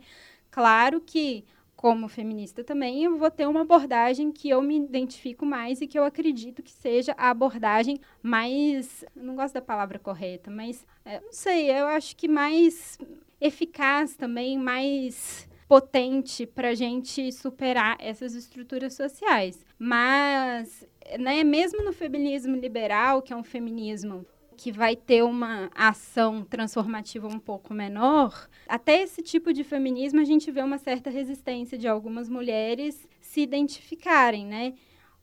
Claro 0.51 1.00
que 1.00 1.46
como 1.79 2.10
feminista 2.10 2.62
também, 2.62 3.05
eu 3.05 3.17
vou 3.17 3.31
ter 3.31 3.48
uma 3.48 3.62
abordagem 3.62 4.34
que 4.34 4.50
eu 4.50 4.62
me 4.62 4.75
identifico 4.75 5.46
mais 5.46 5.79
e 5.79 5.88
que 5.88 5.98
eu 5.98 6.03
acredito 6.03 6.62
que 6.62 6.72
seja 6.72 7.15
a 7.17 7.29
abordagem 7.29 8.01
mais. 8.22 9.05
Não 9.15 9.34
gosto 9.34 9.53
da 9.53 9.62
palavra 9.62 9.98
correta, 9.98 10.51
mas 10.51 10.86
é, 11.05 11.22
não 11.22 11.31
sei, 11.31 11.72
eu 11.72 11.88
acho 11.88 12.17
que 12.17 12.27
mais 12.27 12.98
eficaz 13.39 14.17
também, 14.17 14.58
mais 14.58 15.48
potente 15.69 16.47
para 16.47 16.69
a 16.69 16.73
gente 16.73 17.31
superar 17.31 17.95
essas 17.99 18.33
estruturas 18.33 18.95
sociais. 18.95 19.63
Mas, 19.77 20.83
né, 21.19 21.43
mesmo 21.43 21.83
no 21.83 21.93
feminismo 21.93 22.55
liberal, 22.55 23.21
que 23.21 23.31
é 23.31 23.35
um 23.35 23.43
feminismo 23.43 24.25
que 24.57 24.71
vai 24.71 24.95
ter 24.95 25.23
uma 25.23 25.69
ação 25.75 26.43
transformativa 26.43 27.27
um 27.27 27.39
pouco 27.39 27.71
menor, 27.71 28.49
até 28.67 29.03
esse 29.03 29.21
tipo 29.21 29.53
de 29.53 29.63
feminismo 29.63 30.19
a 30.19 30.23
gente 30.23 30.49
vê 30.49 30.61
uma 30.61 30.79
certa 30.79 31.11
resistência 31.11 31.77
de 31.77 31.88
algumas 31.88 32.27
mulheres 32.27 33.07
se 33.21 33.39
identificarem, 33.39 34.47
né? 34.47 34.73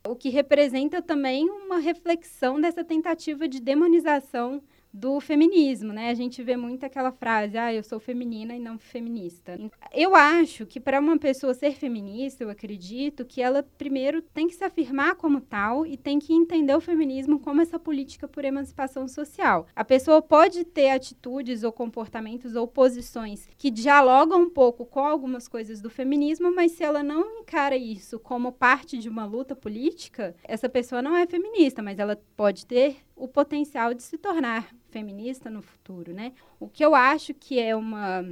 O 0.08 0.14
que 0.14 0.28
representa 0.28 1.02
também 1.02 1.50
uma 1.50 1.78
reflexão 1.78 2.60
dessa 2.60 2.84
tentativa 2.84 3.48
de 3.48 3.60
demonização 3.60 4.62
do 4.96 5.20
feminismo, 5.20 5.92
né? 5.92 6.08
A 6.08 6.14
gente 6.14 6.42
vê 6.42 6.56
muito 6.56 6.86
aquela 6.86 7.12
frase, 7.12 7.58
ah, 7.58 7.72
eu 7.72 7.82
sou 7.82 8.00
feminina 8.00 8.56
e 8.56 8.58
não 8.58 8.78
feminista. 8.78 9.58
Eu 9.92 10.14
acho 10.14 10.64
que 10.64 10.80
para 10.80 10.98
uma 10.98 11.18
pessoa 11.18 11.52
ser 11.52 11.72
feminista, 11.72 12.42
eu 12.42 12.48
acredito 12.48 13.24
que 13.24 13.42
ela 13.42 13.62
primeiro 13.62 14.22
tem 14.22 14.48
que 14.48 14.54
se 14.54 14.64
afirmar 14.64 15.16
como 15.16 15.40
tal 15.40 15.84
e 15.84 15.98
tem 15.98 16.18
que 16.18 16.32
entender 16.32 16.74
o 16.74 16.80
feminismo 16.80 17.38
como 17.38 17.60
essa 17.60 17.78
política 17.78 18.26
por 18.26 18.42
emancipação 18.42 19.06
social. 19.06 19.66
A 19.76 19.84
pessoa 19.84 20.22
pode 20.22 20.64
ter 20.64 20.88
atitudes 20.88 21.62
ou 21.62 21.70
comportamentos 21.70 22.56
ou 22.56 22.66
posições 22.66 23.46
que 23.58 23.70
dialogam 23.70 24.42
um 24.42 24.50
pouco 24.50 24.86
com 24.86 25.00
algumas 25.00 25.46
coisas 25.46 25.82
do 25.82 25.90
feminismo, 25.90 26.54
mas 26.54 26.72
se 26.72 26.82
ela 26.82 27.02
não 27.02 27.40
encara 27.40 27.76
isso 27.76 28.18
como 28.18 28.50
parte 28.50 28.96
de 28.96 29.10
uma 29.10 29.26
luta 29.26 29.54
política, 29.54 30.34
essa 30.42 30.70
pessoa 30.70 31.02
não 31.02 31.14
é 31.14 31.26
feminista, 31.26 31.82
mas 31.82 31.98
ela 31.98 32.18
pode 32.34 32.64
ter 32.64 32.96
o 33.16 33.26
potencial 33.26 33.94
de 33.94 34.02
se 34.02 34.18
tornar 34.18 34.72
feminista 34.90 35.50
no 35.50 35.62
futuro, 35.62 36.12
né? 36.12 36.32
O 36.60 36.68
que 36.68 36.84
eu 36.84 36.94
acho 36.94 37.32
que 37.32 37.58
é 37.58 37.74
uma 37.74 38.24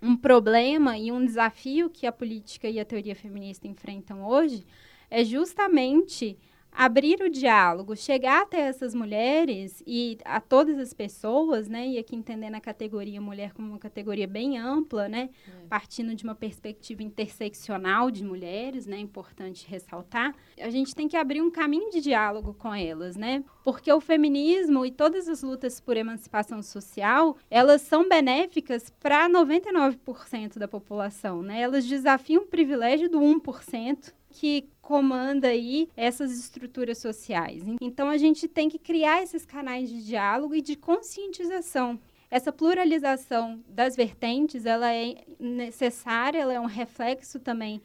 um 0.00 0.16
problema 0.16 0.96
e 0.96 1.10
um 1.10 1.24
desafio 1.24 1.90
que 1.90 2.06
a 2.06 2.12
política 2.12 2.68
e 2.68 2.78
a 2.78 2.84
teoria 2.84 3.16
feminista 3.16 3.66
enfrentam 3.66 4.24
hoje 4.24 4.64
é 5.10 5.24
justamente 5.24 6.38
abrir 6.78 7.20
o 7.20 7.28
diálogo, 7.28 7.96
chegar 7.96 8.42
até 8.42 8.60
essas 8.60 8.94
mulheres 8.94 9.82
e 9.84 10.16
a 10.24 10.40
todas 10.40 10.78
as 10.78 10.94
pessoas, 10.94 11.68
né? 11.68 11.88
E 11.88 11.98
aqui 11.98 12.14
entendendo 12.14 12.54
a 12.54 12.60
categoria 12.60 13.20
mulher 13.20 13.52
como 13.52 13.70
uma 13.70 13.80
categoria 13.80 14.28
bem 14.28 14.58
ampla, 14.58 15.08
né? 15.08 15.28
É. 15.48 15.66
Partindo 15.66 16.14
de 16.14 16.22
uma 16.22 16.36
perspectiva 16.36 17.02
interseccional 17.02 18.12
de 18.12 18.22
mulheres, 18.22 18.86
né? 18.86 18.96
Importante 18.96 19.66
ressaltar. 19.66 20.32
A 20.56 20.70
gente 20.70 20.94
tem 20.94 21.08
que 21.08 21.16
abrir 21.16 21.42
um 21.42 21.50
caminho 21.50 21.90
de 21.90 22.00
diálogo 22.00 22.54
com 22.54 22.72
elas, 22.72 23.16
né? 23.16 23.42
Porque 23.64 23.92
o 23.92 24.00
feminismo 24.00 24.86
e 24.86 24.92
todas 24.92 25.28
as 25.28 25.42
lutas 25.42 25.80
por 25.80 25.96
emancipação 25.96 26.62
social, 26.62 27.36
elas 27.50 27.82
são 27.82 28.08
benéficas 28.08 28.88
para 29.00 29.28
99% 29.28 30.58
da 30.58 30.68
população, 30.68 31.42
né? 31.42 31.60
Elas 31.60 31.84
desafiam 31.84 32.44
o 32.44 32.46
privilégio 32.46 33.10
do 33.10 33.18
1%, 33.18 34.12
que 34.30 34.68
comanda 34.88 35.48
aí 35.48 35.90
essas 35.94 36.32
estruturas 36.38 36.96
sociais. 36.96 37.62
Então 37.78 38.08
a 38.08 38.16
gente 38.16 38.48
tem 38.48 38.70
que 38.70 38.78
criar 38.78 39.22
esses 39.22 39.44
canais 39.44 39.90
de 39.90 40.02
diálogo 40.02 40.54
e 40.54 40.62
de 40.62 40.76
conscientização. 40.76 42.00
Essa 42.30 42.50
pluralização 42.50 43.62
das 43.68 43.94
vertentes, 43.94 44.64
ela 44.64 44.90
é 44.90 45.26
necessária, 45.38 46.38
ela 46.38 46.54
é 46.54 46.58
um 46.58 46.64
reflexo 46.64 47.38
também 47.38 47.82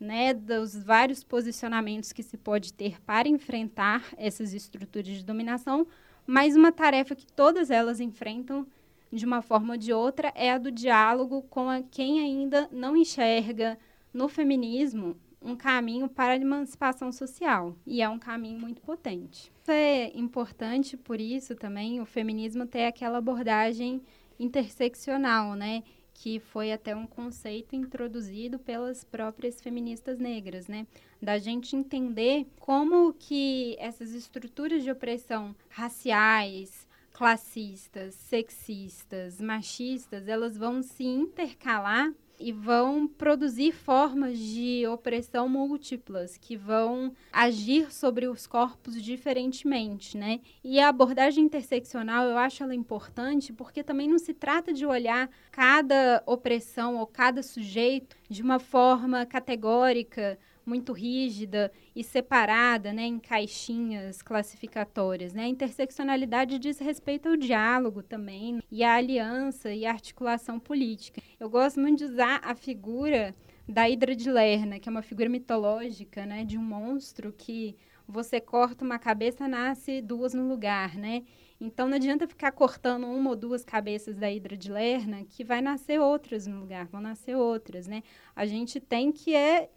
né, 0.00 0.34
dos 0.34 0.74
vários 0.74 1.22
posicionamentos 1.22 2.12
que 2.12 2.20
se 2.20 2.36
pode 2.36 2.72
ter 2.72 3.00
para 3.02 3.28
enfrentar 3.28 4.12
essas 4.16 4.52
estruturas 4.52 5.06
de 5.06 5.24
dominação, 5.24 5.86
mas 6.26 6.56
uma 6.56 6.72
tarefa 6.72 7.14
que 7.14 7.26
todas 7.28 7.70
elas 7.70 8.00
enfrentam 8.00 8.66
de 9.12 9.24
uma 9.24 9.40
forma 9.40 9.74
ou 9.74 9.78
de 9.78 9.92
outra 9.92 10.32
é 10.34 10.50
a 10.50 10.58
do 10.58 10.72
diálogo 10.72 11.42
com 11.42 11.70
a 11.70 11.80
quem 11.80 12.18
ainda 12.18 12.68
não 12.72 12.96
enxerga 12.96 13.78
no 14.12 14.28
feminismo 14.28 15.16
um 15.42 15.56
caminho 15.56 16.08
para 16.08 16.32
a 16.32 16.36
emancipação 16.36 17.10
social 17.10 17.74
e 17.86 18.02
é 18.02 18.08
um 18.08 18.18
caminho 18.18 18.60
muito 18.60 18.82
potente. 18.82 19.52
É 19.66 20.16
importante 20.18 20.96
por 20.96 21.20
isso 21.20 21.54
também 21.54 22.00
o 22.00 22.06
feminismo 22.06 22.66
ter 22.66 22.84
aquela 22.84 23.18
abordagem 23.18 24.02
interseccional, 24.38 25.54
né? 25.54 25.82
que 26.22 26.38
foi 26.38 26.70
até 26.70 26.94
um 26.94 27.06
conceito 27.06 27.74
introduzido 27.74 28.58
pelas 28.58 29.02
próprias 29.02 29.58
feministas 29.58 30.18
negras, 30.18 30.68
né? 30.68 30.86
Da 31.20 31.38
gente 31.38 31.74
entender 31.74 32.46
como 32.58 33.14
que 33.14 33.74
essas 33.78 34.12
estruturas 34.12 34.82
de 34.82 34.90
opressão 34.90 35.56
raciais, 35.70 36.86
classistas, 37.14 38.14
sexistas, 38.14 39.40
machistas, 39.40 40.28
elas 40.28 40.58
vão 40.58 40.82
se 40.82 41.04
intercalar 41.04 42.12
e 42.40 42.50
vão 42.52 43.06
produzir 43.06 43.70
formas 43.72 44.38
de 44.38 44.86
opressão 44.86 45.46
múltiplas 45.46 46.38
que 46.38 46.56
vão 46.56 47.12
agir 47.30 47.92
sobre 47.92 48.26
os 48.26 48.46
corpos 48.46 49.00
diferentemente, 49.02 50.16
né? 50.16 50.40
E 50.64 50.80
a 50.80 50.88
abordagem 50.88 51.44
interseccional, 51.44 52.24
eu 52.24 52.38
acho 52.38 52.62
ela 52.62 52.74
importante 52.74 53.52
porque 53.52 53.84
também 53.84 54.08
não 54.08 54.18
se 54.18 54.32
trata 54.32 54.72
de 54.72 54.86
olhar 54.86 55.28
cada 55.52 56.22
opressão 56.24 56.96
ou 56.96 57.06
cada 57.06 57.42
sujeito 57.42 58.16
de 58.28 58.42
uma 58.42 58.58
forma 58.58 59.26
categórica, 59.26 60.38
muito 60.70 60.92
rígida 60.92 61.70
e 61.94 62.04
separada, 62.04 62.92
né, 62.92 63.02
em 63.02 63.18
caixinhas 63.18 64.22
classificatórias, 64.22 65.34
né? 65.34 65.42
A 65.42 65.48
interseccionalidade 65.48 66.60
diz 66.60 66.78
respeito 66.78 67.28
ao 67.28 67.36
diálogo 67.36 68.02
também 68.02 68.62
e 68.70 68.84
à 68.84 68.94
aliança 68.94 69.72
e 69.72 69.84
à 69.84 69.90
articulação 69.90 70.60
política. 70.60 71.20
Eu 71.40 71.50
gosto 71.50 71.80
muito 71.80 71.98
de 71.98 72.04
usar 72.04 72.40
a 72.44 72.54
figura 72.54 73.34
da 73.68 73.88
Hidra 73.90 74.14
de 74.14 74.30
Lerna, 74.30 74.78
que 74.78 74.88
é 74.88 74.92
uma 74.92 75.02
figura 75.02 75.28
mitológica, 75.28 76.24
né, 76.24 76.44
de 76.44 76.56
um 76.56 76.62
monstro 76.62 77.32
que 77.36 77.76
você 78.06 78.40
corta 78.40 78.84
uma 78.84 78.98
cabeça, 78.98 79.48
nasce 79.48 80.00
duas 80.00 80.34
no 80.34 80.48
lugar, 80.48 80.96
né? 80.96 81.22
Então 81.60 81.88
não 81.88 81.96
adianta 81.96 82.26
ficar 82.26 82.52
cortando 82.52 83.06
uma 83.06 83.30
ou 83.30 83.36
duas 83.36 83.64
cabeças 83.64 84.16
da 84.16 84.30
hidra 84.30 84.56
de 84.56 84.72
Lerna, 84.72 85.24
que 85.24 85.44
vai 85.44 85.60
nascer 85.60 86.00
outras 86.00 86.46
no 86.46 86.60
lugar, 86.60 86.86
vão 86.86 87.00
nascer 87.00 87.36
outras, 87.36 87.86
né? 87.86 88.02
A 88.34 88.46
gente 88.46 88.80
tem 88.80 89.12
que 89.12 89.34
é 89.34 89.68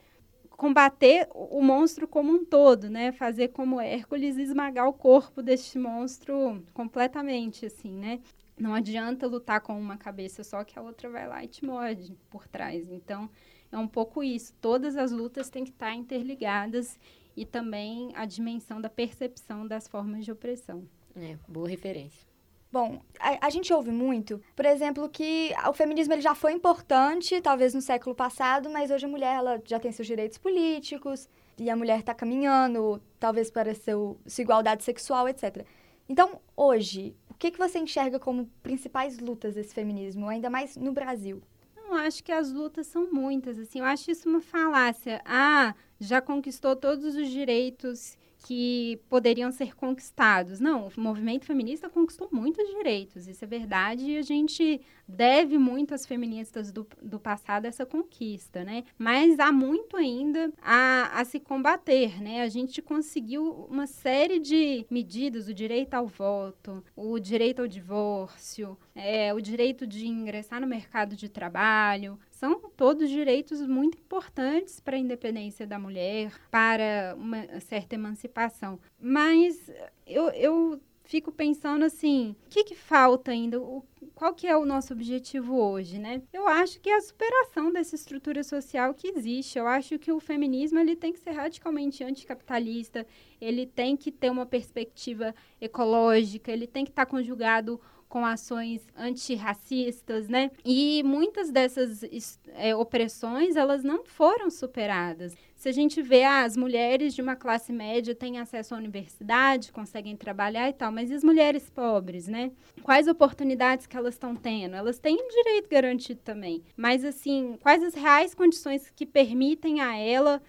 combater 0.64 1.28
o 1.34 1.62
monstro 1.62 2.08
como 2.08 2.32
um 2.32 2.46
todo, 2.46 2.90
né? 2.90 3.12
Fazer 3.12 3.50
como 3.50 3.82
Hércules 3.82 4.38
esmagar 4.38 4.88
o 4.88 4.94
corpo 4.94 5.42
deste 5.42 5.78
monstro 5.78 6.64
completamente, 6.74 7.66
assim, 7.66 7.92
né? 7.92 8.22
Não 8.58 8.74
adianta 8.74 9.28
lutar 9.28 9.60
com 9.60 9.78
uma 9.78 9.98
cabeça 9.98 10.42
só 10.42 10.64
que 10.64 10.80
a 10.80 10.82
outra 10.82 11.10
vai 11.10 11.28
lá 11.28 11.44
e 11.44 11.50
te 11.50 11.66
morde 11.66 12.18
por 12.30 12.48
trás. 12.48 12.90
Então, 12.90 13.30
é 13.70 13.78
um 13.78 13.90
pouco 13.90 14.24
isso. 14.24 14.54
Todas 14.62 14.96
as 14.96 15.12
lutas 15.12 15.50
têm 15.50 15.66
que 15.66 15.72
estar 15.72 15.94
interligadas 15.94 16.98
e 17.36 17.46
também 17.46 18.12
a 18.16 18.26
dimensão 18.26 18.80
da 18.80 18.90
percepção 18.90 19.68
das 19.68 19.86
formas 19.86 20.24
de 20.24 20.32
opressão. 20.32 20.88
É, 21.14 21.38
boa 21.46 21.68
referência. 21.68 22.33
Bom, 22.74 23.00
a, 23.20 23.46
a, 23.46 23.50
gente 23.52 23.72
ouve 23.72 23.92
muito, 23.92 24.42
por 24.56 24.66
exemplo, 24.66 25.08
que 25.08 25.54
o 25.70 25.74
feminismo 25.74 26.12
ele 26.12 26.24
já 26.24 26.34
foi 26.34 26.54
importante, 26.54 27.40
talvez 27.40 27.72
no 27.72 27.82
século 27.84 28.16
passado, 28.16 28.68
mas 28.68 28.90
hoje 28.90 29.06
a 29.06 29.08
mulher 29.08 29.36
ela 29.36 29.62
já 29.64 29.80
tem 29.80 29.92
seus 29.92 30.08
direitos 30.08 30.40
políticos 30.40 31.30
e 31.56 31.70
a 31.70 31.76
mulher 31.76 32.00
está 32.00 32.16
caminhando, 32.16 33.00
talvez 33.20 33.52
para 33.52 33.76
seu, 33.76 34.18
sua 34.26 34.42
igualdade 34.42 34.84
sexual, 34.84 35.30
etc. 35.30 35.64
Então, 36.10 36.42
hoje, 36.58 37.16
o 37.30 37.36
que, 37.36 37.52
que 37.52 37.60
você 37.60 37.78
enxerga 37.78 38.20
como 38.20 38.50
principais 38.64 39.20
lutas 39.20 39.54
desse 39.54 39.76
feminismo, 39.76 40.28
ainda 40.28 40.50
mais 40.50 40.76
no 40.76 40.92
Brasil? 40.92 41.44
Eu 41.78 41.94
acho 41.94 42.24
que 42.24 42.32
as 42.32 42.52
lutas 42.52 42.88
são 42.88 43.08
muitas, 43.12 43.60
assim, 43.60 43.82
eu 43.82 43.86
acho 43.86 44.10
isso 44.10 44.28
uma 44.28 44.42
falácia. 44.42 45.22
Ah, 45.26 45.76
já 46.00 46.20
conquistou 46.20 46.76
todos 46.76 47.14
os 47.14 47.30
direitos 47.30 48.18
que 48.44 49.00
poderiam 49.10 49.52
ser 49.52 49.74
conquistados. 49.74 50.60
Não, 50.60 50.88
o 50.88 51.00
movimento 51.00 51.46
feminista 51.46 51.90
conquistou 51.90 52.28
muitos 52.32 52.68
direitos, 52.68 53.26
isso 53.28 53.44
é 53.44 53.48
verdade, 53.48 54.04
e 54.04 54.18
a 54.18 54.22
gente 54.22 54.82
deve 55.08 55.58
muito 55.58 55.94
às 55.94 56.06
feministas 56.06 56.72
do, 56.72 56.88
do 57.02 57.20
passado 57.20 57.66
essa 57.66 57.86
conquista, 57.86 58.64
né? 58.64 58.84
Mas 58.98 59.40
há 59.40 59.52
muito 59.52 59.98
ainda 59.98 60.52
a, 60.62 61.20
a 61.20 61.26
se 61.26 61.40
combater, 61.40 62.22
né? 62.22 62.42
A 62.42 62.50
gente 62.50 62.82
conseguiu 62.82 63.68
uma 63.70 63.88
série 63.88 64.40
de 64.40 64.86
medidas, 64.90 65.48
o 65.48 65.54
direito 65.54 65.94
ao 65.94 66.08
voto, 66.08 66.84
o 66.96 67.20
direito 67.20 67.62
ao 67.62 67.68
divórcio, 67.68 68.78
é, 68.96 69.34
o 69.34 69.42
direito 69.42 69.86
de 69.86 70.08
ingressar 70.08 70.62
no 70.62 70.68
mercado 70.68 71.16
de 71.16 71.30
trabalho, 71.30 72.20
são 72.30 72.60
todos 72.76 73.10
direitos 73.10 73.62
muito 73.62 73.98
importantes 73.98 74.80
para 74.80 74.96
a 74.96 75.00
independência 75.00 75.66
da 75.66 75.80
mulher, 75.80 76.34
para 76.52 77.16
uma 77.18 77.60
certa 77.62 77.96
emancipação. 77.96 78.80
Mas 79.00 79.72
eu, 80.06 80.30
eu 80.32 80.82
fico 81.04 81.32
pensando 81.32 81.86
assim, 81.86 82.36
o 82.46 82.50
que, 82.50 82.64
que 82.64 82.76
falta 82.76 83.32
ainda? 83.32 83.62
O, 83.62 83.84
qual 84.16 84.34
que 84.34 84.48
é 84.48 84.56
o 84.56 84.66
nosso 84.66 84.94
objetivo 84.94 85.60
hoje, 85.60 86.00
né? 86.00 86.22
Eu 86.32 86.48
acho 86.48 86.80
que 86.80 86.90
é 86.90 86.96
a 86.96 87.02
superação 87.02 87.72
dessa 87.72 87.96
estrutura 87.96 88.44
social 88.44 88.94
que 88.94 89.08
existe. 89.08 89.58
Eu 89.58 89.68
acho 89.68 90.00
que 90.00 90.12
o 90.12 90.20
feminismo 90.20 90.80
ele 90.80 90.96
tem 90.96 91.12
que 91.12 91.20
ser 91.20 91.32
radicalmente 91.32 92.04
anticapitalista, 92.04 93.06
ele 93.42 93.66
tem 93.66 93.98
que 93.98 94.12
ter 94.12 94.30
uma 94.30 94.46
perspectiva 94.46 95.34
ecológica, 95.60 96.52
ele 96.52 96.68
tem 96.68 96.86
que 96.86 96.92
estar 96.92 97.06
conjugado 97.06 97.80
com 98.08 98.24
ações 98.24 98.88
antirracistas, 98.96 100.30
né? 100.30 100.52
E 100.64 101.02
muitas 101.04 101.50
dessas 101.50 102.04
é, 102.50 102.76
opressões, 102.76 103.56
elas 103.56 103.84
não 103.84 104.06
foram 104.06 104.52
superadas. 104.52 105.36
Se 105.64 105.70
a 105.70 105.72
gente 105.72 106.02
vê, 106.02 106.26
ah, 106.26 106.44
as 106.44 106.58
mulheres 106.58 107.16
de 107.16 107.22
uma 107.22 107.38
classe 107.38 107.72
média 107.72 108.14
têm 108.14 108.38
acesso 108.38 108.76
à 108.76 108.78
universidade, 108.78 109.72
conseguem 109.72 110.14
trabalhar 110.14 110.68
e 110.68 110.74
tal, 110.74 110.92
mas 110.92 111.10
e 111.10 111.14
as 111.14 111.24
mulheres 111.24 111.70
pobres, 111.70 112.28
né? 112.28 112.52
Quais 112.82 113.08
oportunidades 113.08 113.88
que 113.88 113.96
elas 113.96 114.16
estão 114.16 114.36
tendo? 114.36 114.76
Elas 114.76 115.00
têm 115.00 115.16
direito 115.16 115.70
garantido 115.70 116.20
também. 116.22 116.62
Mas, 116.76 117.06
assim, 117.06 117.58
quais 117.62 117.82
as 117.82 117.94
reais 117.94 118.36
condições 118.36 118.92
que 118.94 119.06
permitem 119.06 119.80
a 119.80 119.96
ela 119.96 120.42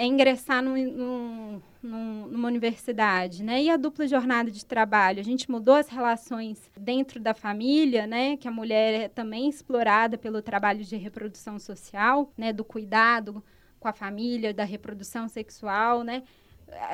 ingressar 0.00 0.62
num, 0.62 1.60
num, 1.82 2.26
numa 2.28 2.48
universidade, 2.48 3.42
né? 3.42 3.62
E 3.62 3.68
a 3.68 3.76
dupla 3.76 4.06
jornada 4.06 4.50
de 4.50 4.64
trabalho, 4.64 5.20
a 5.20 5.24
gente 5.24 5.50
mudou 5.50 5.74
as 5.74 5.88
relações 5.88 6.70
dentro 6.74 7.20
da 7.20 7.34
família, 7.34 8.06
né? 8.06 8.38
Que 8.38 8.48
a 8.48 8.50
mulher 8.50 8.94
é 8.94 9.08
também 9.08 9.46
explorada 9.46 10.16
pelo 10.16 10.40
trabalho 10.40 10.82
de 10.82 10.96
reprodução 10.96 11.58
social, 11.58 12.32
né? 12.34 12.50
Do 12.50 12.64
cuidado 12.64 13.44
com 13.84 13.88
a 13.88 13.92
família, 13.92 14.54
da 14.54 14.64
reprodução 14.64 15.28
sexual, 15.28 16.02
né? 16.02 16.22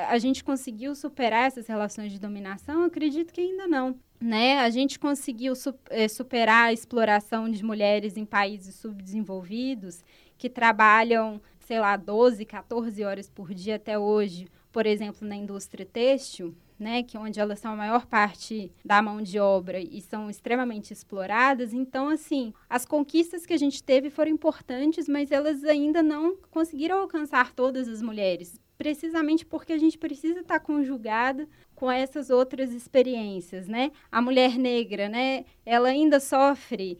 A 0.09 0.17
gente 0.17 0.43
conseguiu 0.43 0.93
superar 0.93 1.47
essas 1.47 1.65
relações 1.65 2.11
de 2.11 2.19
dominação? 2.19 2.83
Acredito 2.83 3.31
que 3.31 3.39
ainda 3.39 3.65
não. 3.65 3.97
Né? 4.19 4.59
A 4.59 4.69
gente 4.69 4.99
conseguiu 4.99 5.53
eh, 5.89 6.09
superar 6.09 6.65
a 6.65 6.73
exploração 6.73 7.49
de 7.49 7.63
mulheres 7.63 8.17
em 8.17 8.25
países 8.25 8.75
subdesenvolvidos 8.75 10.03
que 10.37 10.49
trabalham 10.49 11.41
sei 11.61 11.79
lá, 11.79 11.95
12, 11.95 12.43
14 12.43 13.01
horas 13.05 13.29
por 13.29 13.53
dia 13.53 13.77
até 13.77 13.97
hoje, 13.97 14.45
por 14.73 14.85
exemplo, 14.85 15.25
na 15.25 15.37
indústria 15.37 15.85
têxtil, 15.85 16.53
né, 16.81 17.03
que 17.03 17.15
é 17.15 17.19
onde 17.19 17.39
elas 17.39 17.59
são 17.59 17.71
a 17.71 17.75
maior 17.75 18.05
parte 18.07 18.71
da 18.83 19.01
mão 19.01 19.21
de 19.21 19.39
obra 19.39 19.79
e 19.79 20.01
são 20.01 20.29
extremamente 20.29 20.91
exploradas. 20.91 21.73
Então, 21.73 22.09
assim, 22.09 22.51
as 22.67 22.85
conquistas 22.85 23.45
que 23.45 23.53
a 23.53 23.57
gente 23.57 23.83
teve 23.83 24.09
foram 24.09 24.31
importantes, 24.31 25.07
mas 25.07 25.31
elas 25.31 25.63
ainda 25.63 26.01
não 26.01 26.35
conseguiram 26.49 26.99
alcançar 26.99 27.53
todas 27.53 27.87
as 27.87 28.01
mulheres, 28.01 28.59
precisamente 28.77 29.45
porque 29.45 29.73
a 29.73 29.77
gente 29.77 29.97
precisa 29.97 30.39
estar 30.39 30.59
conjugada 30.59 31.47
com 31.75 31.89
essas 31.89 32.29
outras 32.31 32.73
experiências, 32.73 33.67
né? 33.67 33.91
A 34.11 34.21
mulher 34.21 34.57
negra, 34.57 35.07
né, 35.07 35.45
ela 35.65 35.89
ainda 35.89 36.19
sofre 36.19 36.97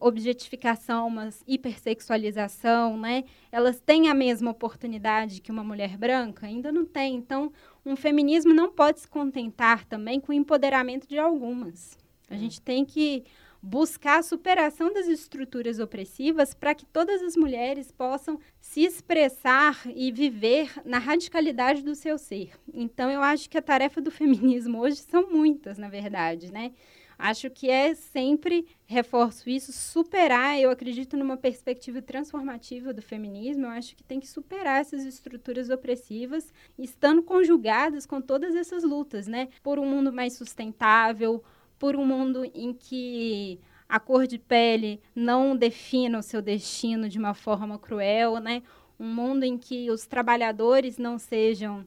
objetificação, 0.00 1.06
uma 1.06 1.28
hipersexualização, 1.46 2.96
né? 2.96 3.24
Elas 3.52 3.80
têm 3.80 4.08
a 4.08 4.14
mesma 4.14 4.50
oportunidade 4.50 5.40
que 5.40 5.52
uma 5.52 5.62
mulher 5.62 5.96
branca? 5.96 6.46
Ainda 6.46 6.72
não 6.72 6.84
tem. 6.84 7.14
Então, 7.14 7.52
um 7.84 7.96
feminismo 7.96 8.52
não 8.52 8.70
pode 8.70 9.00
se 9.00 9.08
contentar 9.08 9.84
também 9.84 10.20
com 10.20 10.32
o 10.32 10.34
empoderamento 10.34 11.08
de 11.08 11.18
algumas. 11.18 11.98
A 12.28 12.36
gente 12.36 12.60
tem 12.60 12.84
que 12.84 13.24
buscar 13.62 14.18
a 14.18 14.22
superação 14.22 14.92
das 14.92 15.06
estruturas 15.06 15.78
opressivas 15.78 16.54
para 16.54 16.74
que 16.74 16.86
todas 16.86 17.22
as 17.22 17.36
mulheres 17.36 17.92
possam 17.92 18.38
se 18.60 18.82
expressar 18.82 19.82
e 19.94 20.10
viver 20.10 20.72
na 20.84 20.98
radicalidade 20.98 21.82
do 21.82 21.94
seu 21.94 22.16
ser. 22.16 22.52
Então, 22.72 23.10
eu 23.10 23.20
acho 23.20 23.50
que 23.50 23.58
a 23.58 23.62
tarefa 23.62 24.00
do 24.00 24.10
feminismo 24.10 24.80
hoje 24.80 24.96
são 24.96 25.30
muitas, 25.30 25.76
na 25.76 25.88
verdade, 25.88 26.50
né? 26.52 26.72
Acho 27.20 27.50
que 27.50 27.68
é 27.68 27.94
sempre, 27.94 28.66
reforço 28.86 29.50
isso, 29.50 29.72
superar, 29.72 30.58
eu 30.58 30.70
acredito 30.70 31.18
numa 31.18 31.36
perspectiva 31.36 32.00
transformativa 32.00 32.94
do 32.94 33.02
feminismo, 33.02 33.66
eu 33.66 33.70
acho 33.70 33.94
que 33.94 34.02
tem 34.02 34.18
que 34.18 34.26
superar 34.26 34.80
essas 34.80 35.04
estruturas 35.04 35.68
opressivas, 35.68 36.50
estando 36.78 37.22
conjugadas 37.22 38.06
com 38.06 38.22
todas 38.22 38.56
essas 38.56 38.82
lutas, 38.82 39.26
né? 39.26 39.48
Por 39.62 39.78
um 39.78 39.86
mundo 39.86 40.10
mais 40.10 40.32
sustentável, 40.32 41.44
por 41.78 41.94
um 41.94 42.06
mundo 42.06 42.42
em 42.54 42.72
que 42.72 43.60
a 43.86 44.00
cor 44.00 44.26
de 44.26 44.38
pele 44.38 44.98
não 45.14 45.54
defina 45.54 46.18
o 46.18 46.22
seu 46.22 46.40
destino 46.40 47.06
de 47.06 47.18
uma 47.18 47.34
forma 47.34 47.78
cruel, 47.78 48.38
né? 48.38 48.62
Um 48.98 49.12
mundo 49.14 49.44
em 49.44 49.58
que 49.58 49.90
os 49.90 50.06
trabalhadores 50.06 50.96
não 50.96 51.18
sejam 51.18 51.84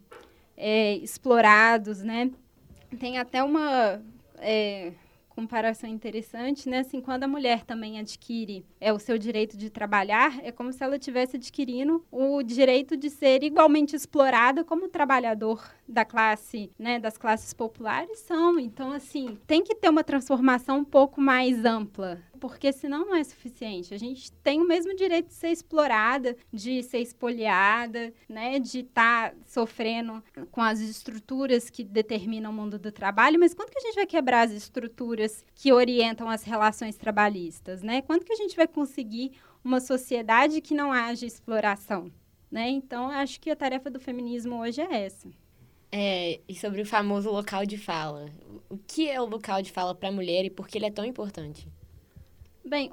é, 0.56 0.96
explorados, 0.98 2.04
né? 2.04 2.30
Tem 3.00 3.18
até 3.18 3.44
uma 3.44 4.00
é, 4.38 4.94
comparação 5.36 5.90
interessante, 5.90 6.70
né? 6.70 6.80
Assim, 6.80 7.02
quando 7.02 7.24
a 7.24 7.28
mulher 7.28 7.64
também 7.64 8.00
adquire 8.00 8.66
é 8.80 8.94
o 8.94 9.00
seu 9.00 9.18
direito 9.18 9.58
de 9.58 9.70
trabalhar, 9.70 10.40
é 10.44 10.52
como 10.52 10.72
se 10.72 10.84
ela 10.84 11.00
tivesse 11.00 11.38
adquirindo 11.38 12.06
o 12.12 12.42
direito 12.44 12.96
de 12.96 13.10
ser 13.10 13.44
igualmente 13.44 13.96
explorada 13.96 14.64
como 14.64 14.88
trabalhador 14.88 15.64
da 15.88 16.06
classe, 16.06 16.72
né, 16.78 17.00
das 17.00 17.18
classes 17.18 17.54
populares 17.54 18.20
são. 18.20 18.60
Então, 18.60 18.92
assim, 18.92 19.38
tem 19.46 19.64
que 19.64 19.76
ter 19.76 19.90
uma 19.90 20.04
transformação 20.04 20.80
um 20.80 20.86
pouco 20.86 21.20
mais 21.20 21.66
ampla, 21.66 22.22
porque 22.40 22.72
senão 22.72 23.06
não 23.06 23.16
é 23.16 23.24
suficiente. 23.24 23.94
A 23.94 23.98
gente 23.98 24.32
tem 24.32 24.62
o 24.62 24.68
mesmo 24.68 24.96
direito 24.96 25.28
de 25.28 25.34
ser 25.34 25.50
explorada, 25.50 26.36
de 26.52 26.84
ser 26.84 27.00
espoliada, 27.00 28.14
né, 28.28 28.60
de 28.60 28.80
estar 28.80 29.32
tá 29.32 29.36
sofrendo 29.46 30.24
com 30.52 30.62
as 30.62 30.80
estruturas 30.80 31.70
que 31.70 31.84
determinam 31.84 32.52
o 32.52 32.54
mundo 32.54 32.80
do 32.80 32.92
trabalho, 32.92 33.40
mas 33.40 33.54
quando 33.54 33.70
que 33.70 33.78
a 33.78 33.82
gente 33.82 33.96
vai 33.96 34.06
quebrar 34.06 34.42
as 34.42 34.52
estruturas 34.52 35.46
que 35.56 35.72
orientam 35.72 36.30
as 36.30 36.44
relações 36.44 36.96
trabalhistas, 36.96 37.82
né? 37.82 38.02
Quando 38.02 38.24
que 38.24 38.34
a 38.34 38.36
gente 38.36 38.56
vai 38.56 38.68
conseguir 38.68 39.32
uma 39.64 39.80
sociedade 39.80 40.62
que 40.62 40.74
não 40.74 40.92
haja 40.92 41.26
exploração, 41.26 42.12
né? 42.52 42.70
Então, 42.70 43.10
acho 43.10 43.40
que 43.40 43.50
a 43.50 43.56
tarefa 43.56 43.90
do 43.90 44.00
feminismo 44.00 44.60
hoje 44.60 44.82
é 44.82 45.06
essa. 45.06 45.30
É, 45.96 46.40
e 46.50 46.56
sobre 46.56 46.82
o 46.82 46.86
famoso 46.88 47.30
local 47.30 47.68
de 47.68 47.78
fala. 47.78 48.26
O 48.68 48.80
que 48.80 49.08
é 49.08 49.22
o 49.22 49.26
local 49.26 49.62
de 49.62 49.72
fala 49.72 49.94
para 49.94 50.10
a 50.10 50.12
mulher 50.12 50.44
e 50.44 50.50
por 50.50 50.68
que 50.68 50.80
ele 50.80 50.88
é 50.88 50.92
tão 50.92 51.06
importante? 51.06 51.68
Bem, 52.66 52.90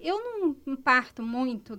eu 0.00 0.18
não 0.64 0.74
parto 0.74 1.22
muito 1.22 1.78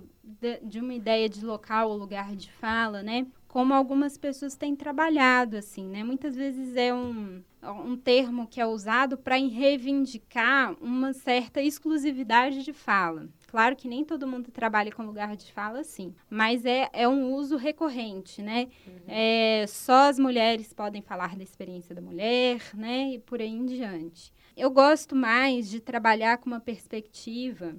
de, 0.62 0.78
uma 0.78 0.94
ideia 0.94 1.28
de 1.28 1.44
local 1.44 1.90
ou 1.90 1.96
lugar 1.96 2.36
de 2.36 2.52
fala, 2.52 3.02
né? 3.02 3.26
Como 3.48 3.74
algumas 3.74 4.16
pessoas 4.16 4.54
têm 4.54 4.76
trabalhado, 4.76 5.56
assim, 5.56 5.84
né? 5.88 6.04
Muitas 6.04 6.36
vezes 6.36 6.76
é 6.76 6.94
um, 6.94 7.42
um 7.84 7.96
termo 7.96 8.46
que 8.46 8.60
é 8.60 8.66
usado 8.66 9.18
para 9.18 9.34
reivindicar 9.34 10.76
uma 10.80 11.12
certa 11.12 11.60
exclusividade 11.60 12.62
de 12.62 12.72
fala. 12.72 13.28
Claro 13.50 13.74
que 13.74 13.88
nem 13.88 14.04
todo 14.04 14.28
mundo 14.28 14.48
trabalha 14.52 14.92
com 14.92 15.02
lugar 15.02 15.36
de 15.36 15.52
fala 15.52 15.80
assim, 15.80 16.14
mas 16.30 16.64
é, 16.64 16.88
é 16.92 17.08
um 17.08 17.32
uso 17.32 17.56
recorrente, 17.56 18.40
né? 18.40 18.68
Uhum. 18.86 19.00
É, 19.08 19.64
só 19.66 20.08
as 20.08 20.20
mulheres 20.20 20.72
podem 20.72 21.02
falar 21.02 21.34
da 21.34 21.42
experiência 21.42 21.92
da 21.92 22.00
mulher, 22.00 22.60
né? 22.72 23.14
E 23.14 23.18
por 23.18 23.40
aí 23.40 23.48
em 23.48 23.66
diante. 23.66 24.32
Eu 24.56 24.70
gosto 24.70 25.16
mais 25.16 25.68
de 25.68 25.80
trabalhar 25.80 26.38
com 26.38 26.46
uma 26.46 26.60
perspectiva 26.60 27.74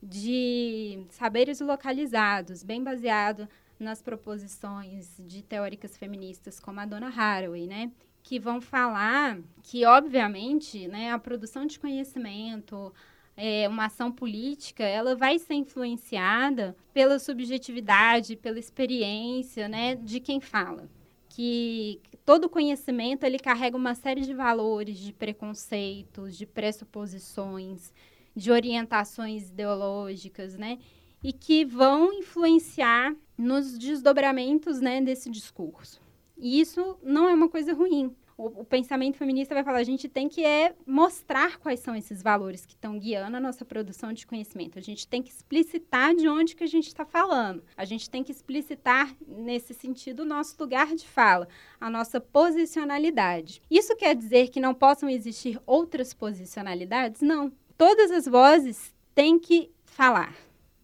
de 0.00 1.04
saberes 1.10 1.60
localizados, 1.60 2.62
bem 2.62 2.84
baseado 2.84 3.48
nas 3.76 4.00
proposições 4.00 5.16
de 5.26 5.42
teóricas 5.42 5.96
feministas 5.96 6.60
como 6.60 6.78
a 6.78 6.86
Dona 6.86 7.08
Haraway, 7.08 7.66
né? 7.66 7.90
Que 8.22 8.38
vão 8.38 8.60
falar 8.60 9.36
que, 9.64 9.84
obviamente, 9.84 10.86
né, 10.86 11.10
a 11.10 11.18
produção 11.18 11.66
de 11.66 11.76
conhecimento, 11.76 12.94
é, 13.40 13.68
uma 13.68 13.84
ação 13.84 14.10
política, 14.10 14.82
ela 14.82 15.14
vai 15.14 15.38
ser 15.38 15.54
influenciada 15.54 16.76
pela 16.92 17.20
subjetividade, 17.20 18.34
pela 18.34 18.58
experiência, 18.58 19.68
né, 19.68 19.94
de 19.94 20.18
quem 20.18 20.40
fala. 20.40 20.90
Que 21.28 22.00
todo 22.26 22.48
conhecimento 22.48 23.22
ele 23.22 23.38
carrega 23.38 23.76
uma 23.76 23.94
série 23.94 24.22
de 24.22 24.34
valores, 24.34 24.98
de 24.98 25.12
preconceitos, 25.12 26.36
de 26.36 26.44
pressuposições, 26.46 27.92
de 28.34 28.50
orientações 28.50 29.50
ideológicas, 29.50 30.56
né, 30.56 30.76
e 31.22 31.32
que 31.32 31.64
vão 31.64 32.12
influenciar 32.12 33.14
nos 33.36 33.78
desdobramentos, 33.78 34.80
né, 34.80 35.00
desse 35.00 35.30
discurso. 35.30 36.00
E 36.36 36.60
isso 36.60 36.98
não 37.04 37.28
é 37.28 37.34
uma 37.34 37.48
coisa 37.48 37.72
ruim 37.72 38.12
o, 38.38 38.60
o, 38.60 38.64
pensamento 38.64 39.18
feminista 39.18 39.52
vai 39.52 39.64
falar, 39.64 39.78
a 39.78 39.84
gente 39.84 40.08
tem 40.08 40.28
que 40.28 40.44
é 40.44 40.72
mostrar 40.86 41.58
quais 41.58 41.80
são 41.80 41.96
esses 41.96 42.22
valores 42.22 42.64
que 42.64 42.74
estão 42.74 42.96
guiando 42.96 43.36
a 43.36 43.40
nossa 43.40 43.64
produção 43.64 44.12
de 44.12 44.24
conhecimento. 44.24 44.78
A 44.78 44.82
gente 44.82 45.08
tem 45.08 45.20
que 45.20 45.30
explicitar 45.30 46.14
de 46.14 46.28
onde 46.28 46.54
que 46.54 46.62
a 46.62 46.68
gente 46.68 46.86
está 46.86 47.04
falando. 47.04 47.64
A 47.76 47.84
gente 47.84 48.08
tem 48.08 48.22
que 48.22 48.30
explicitar, 48.30 49.12
nesse 49.26 49.74
sentido, 49.74 50.20
o 50.20 50.24
nosso 50.24 50.54
lugar 50.60 50.94
de 50.94 51.06
fala, 51.06 51.48
a 51.80 51.90
nossa 51.90 52.20
posicionalidade. 52.20 53.60
Isso 53.68 53.96
quer 53.96 54.14
dizer 54.14 54.50
que 54.50 54.60
não 54.60 54.72
possam 54.72 55.10
existir 55.10 55.60
outras 55.66 56.14
posicionalidades? 56.14 57.20
Não. 57.20 57.52
Todas 57.76 58.12
as 58.12 58.26
vozes 58.26 58.94
têm 59.16 59.36
que 59.36 59.68
falar. 59.84 60.32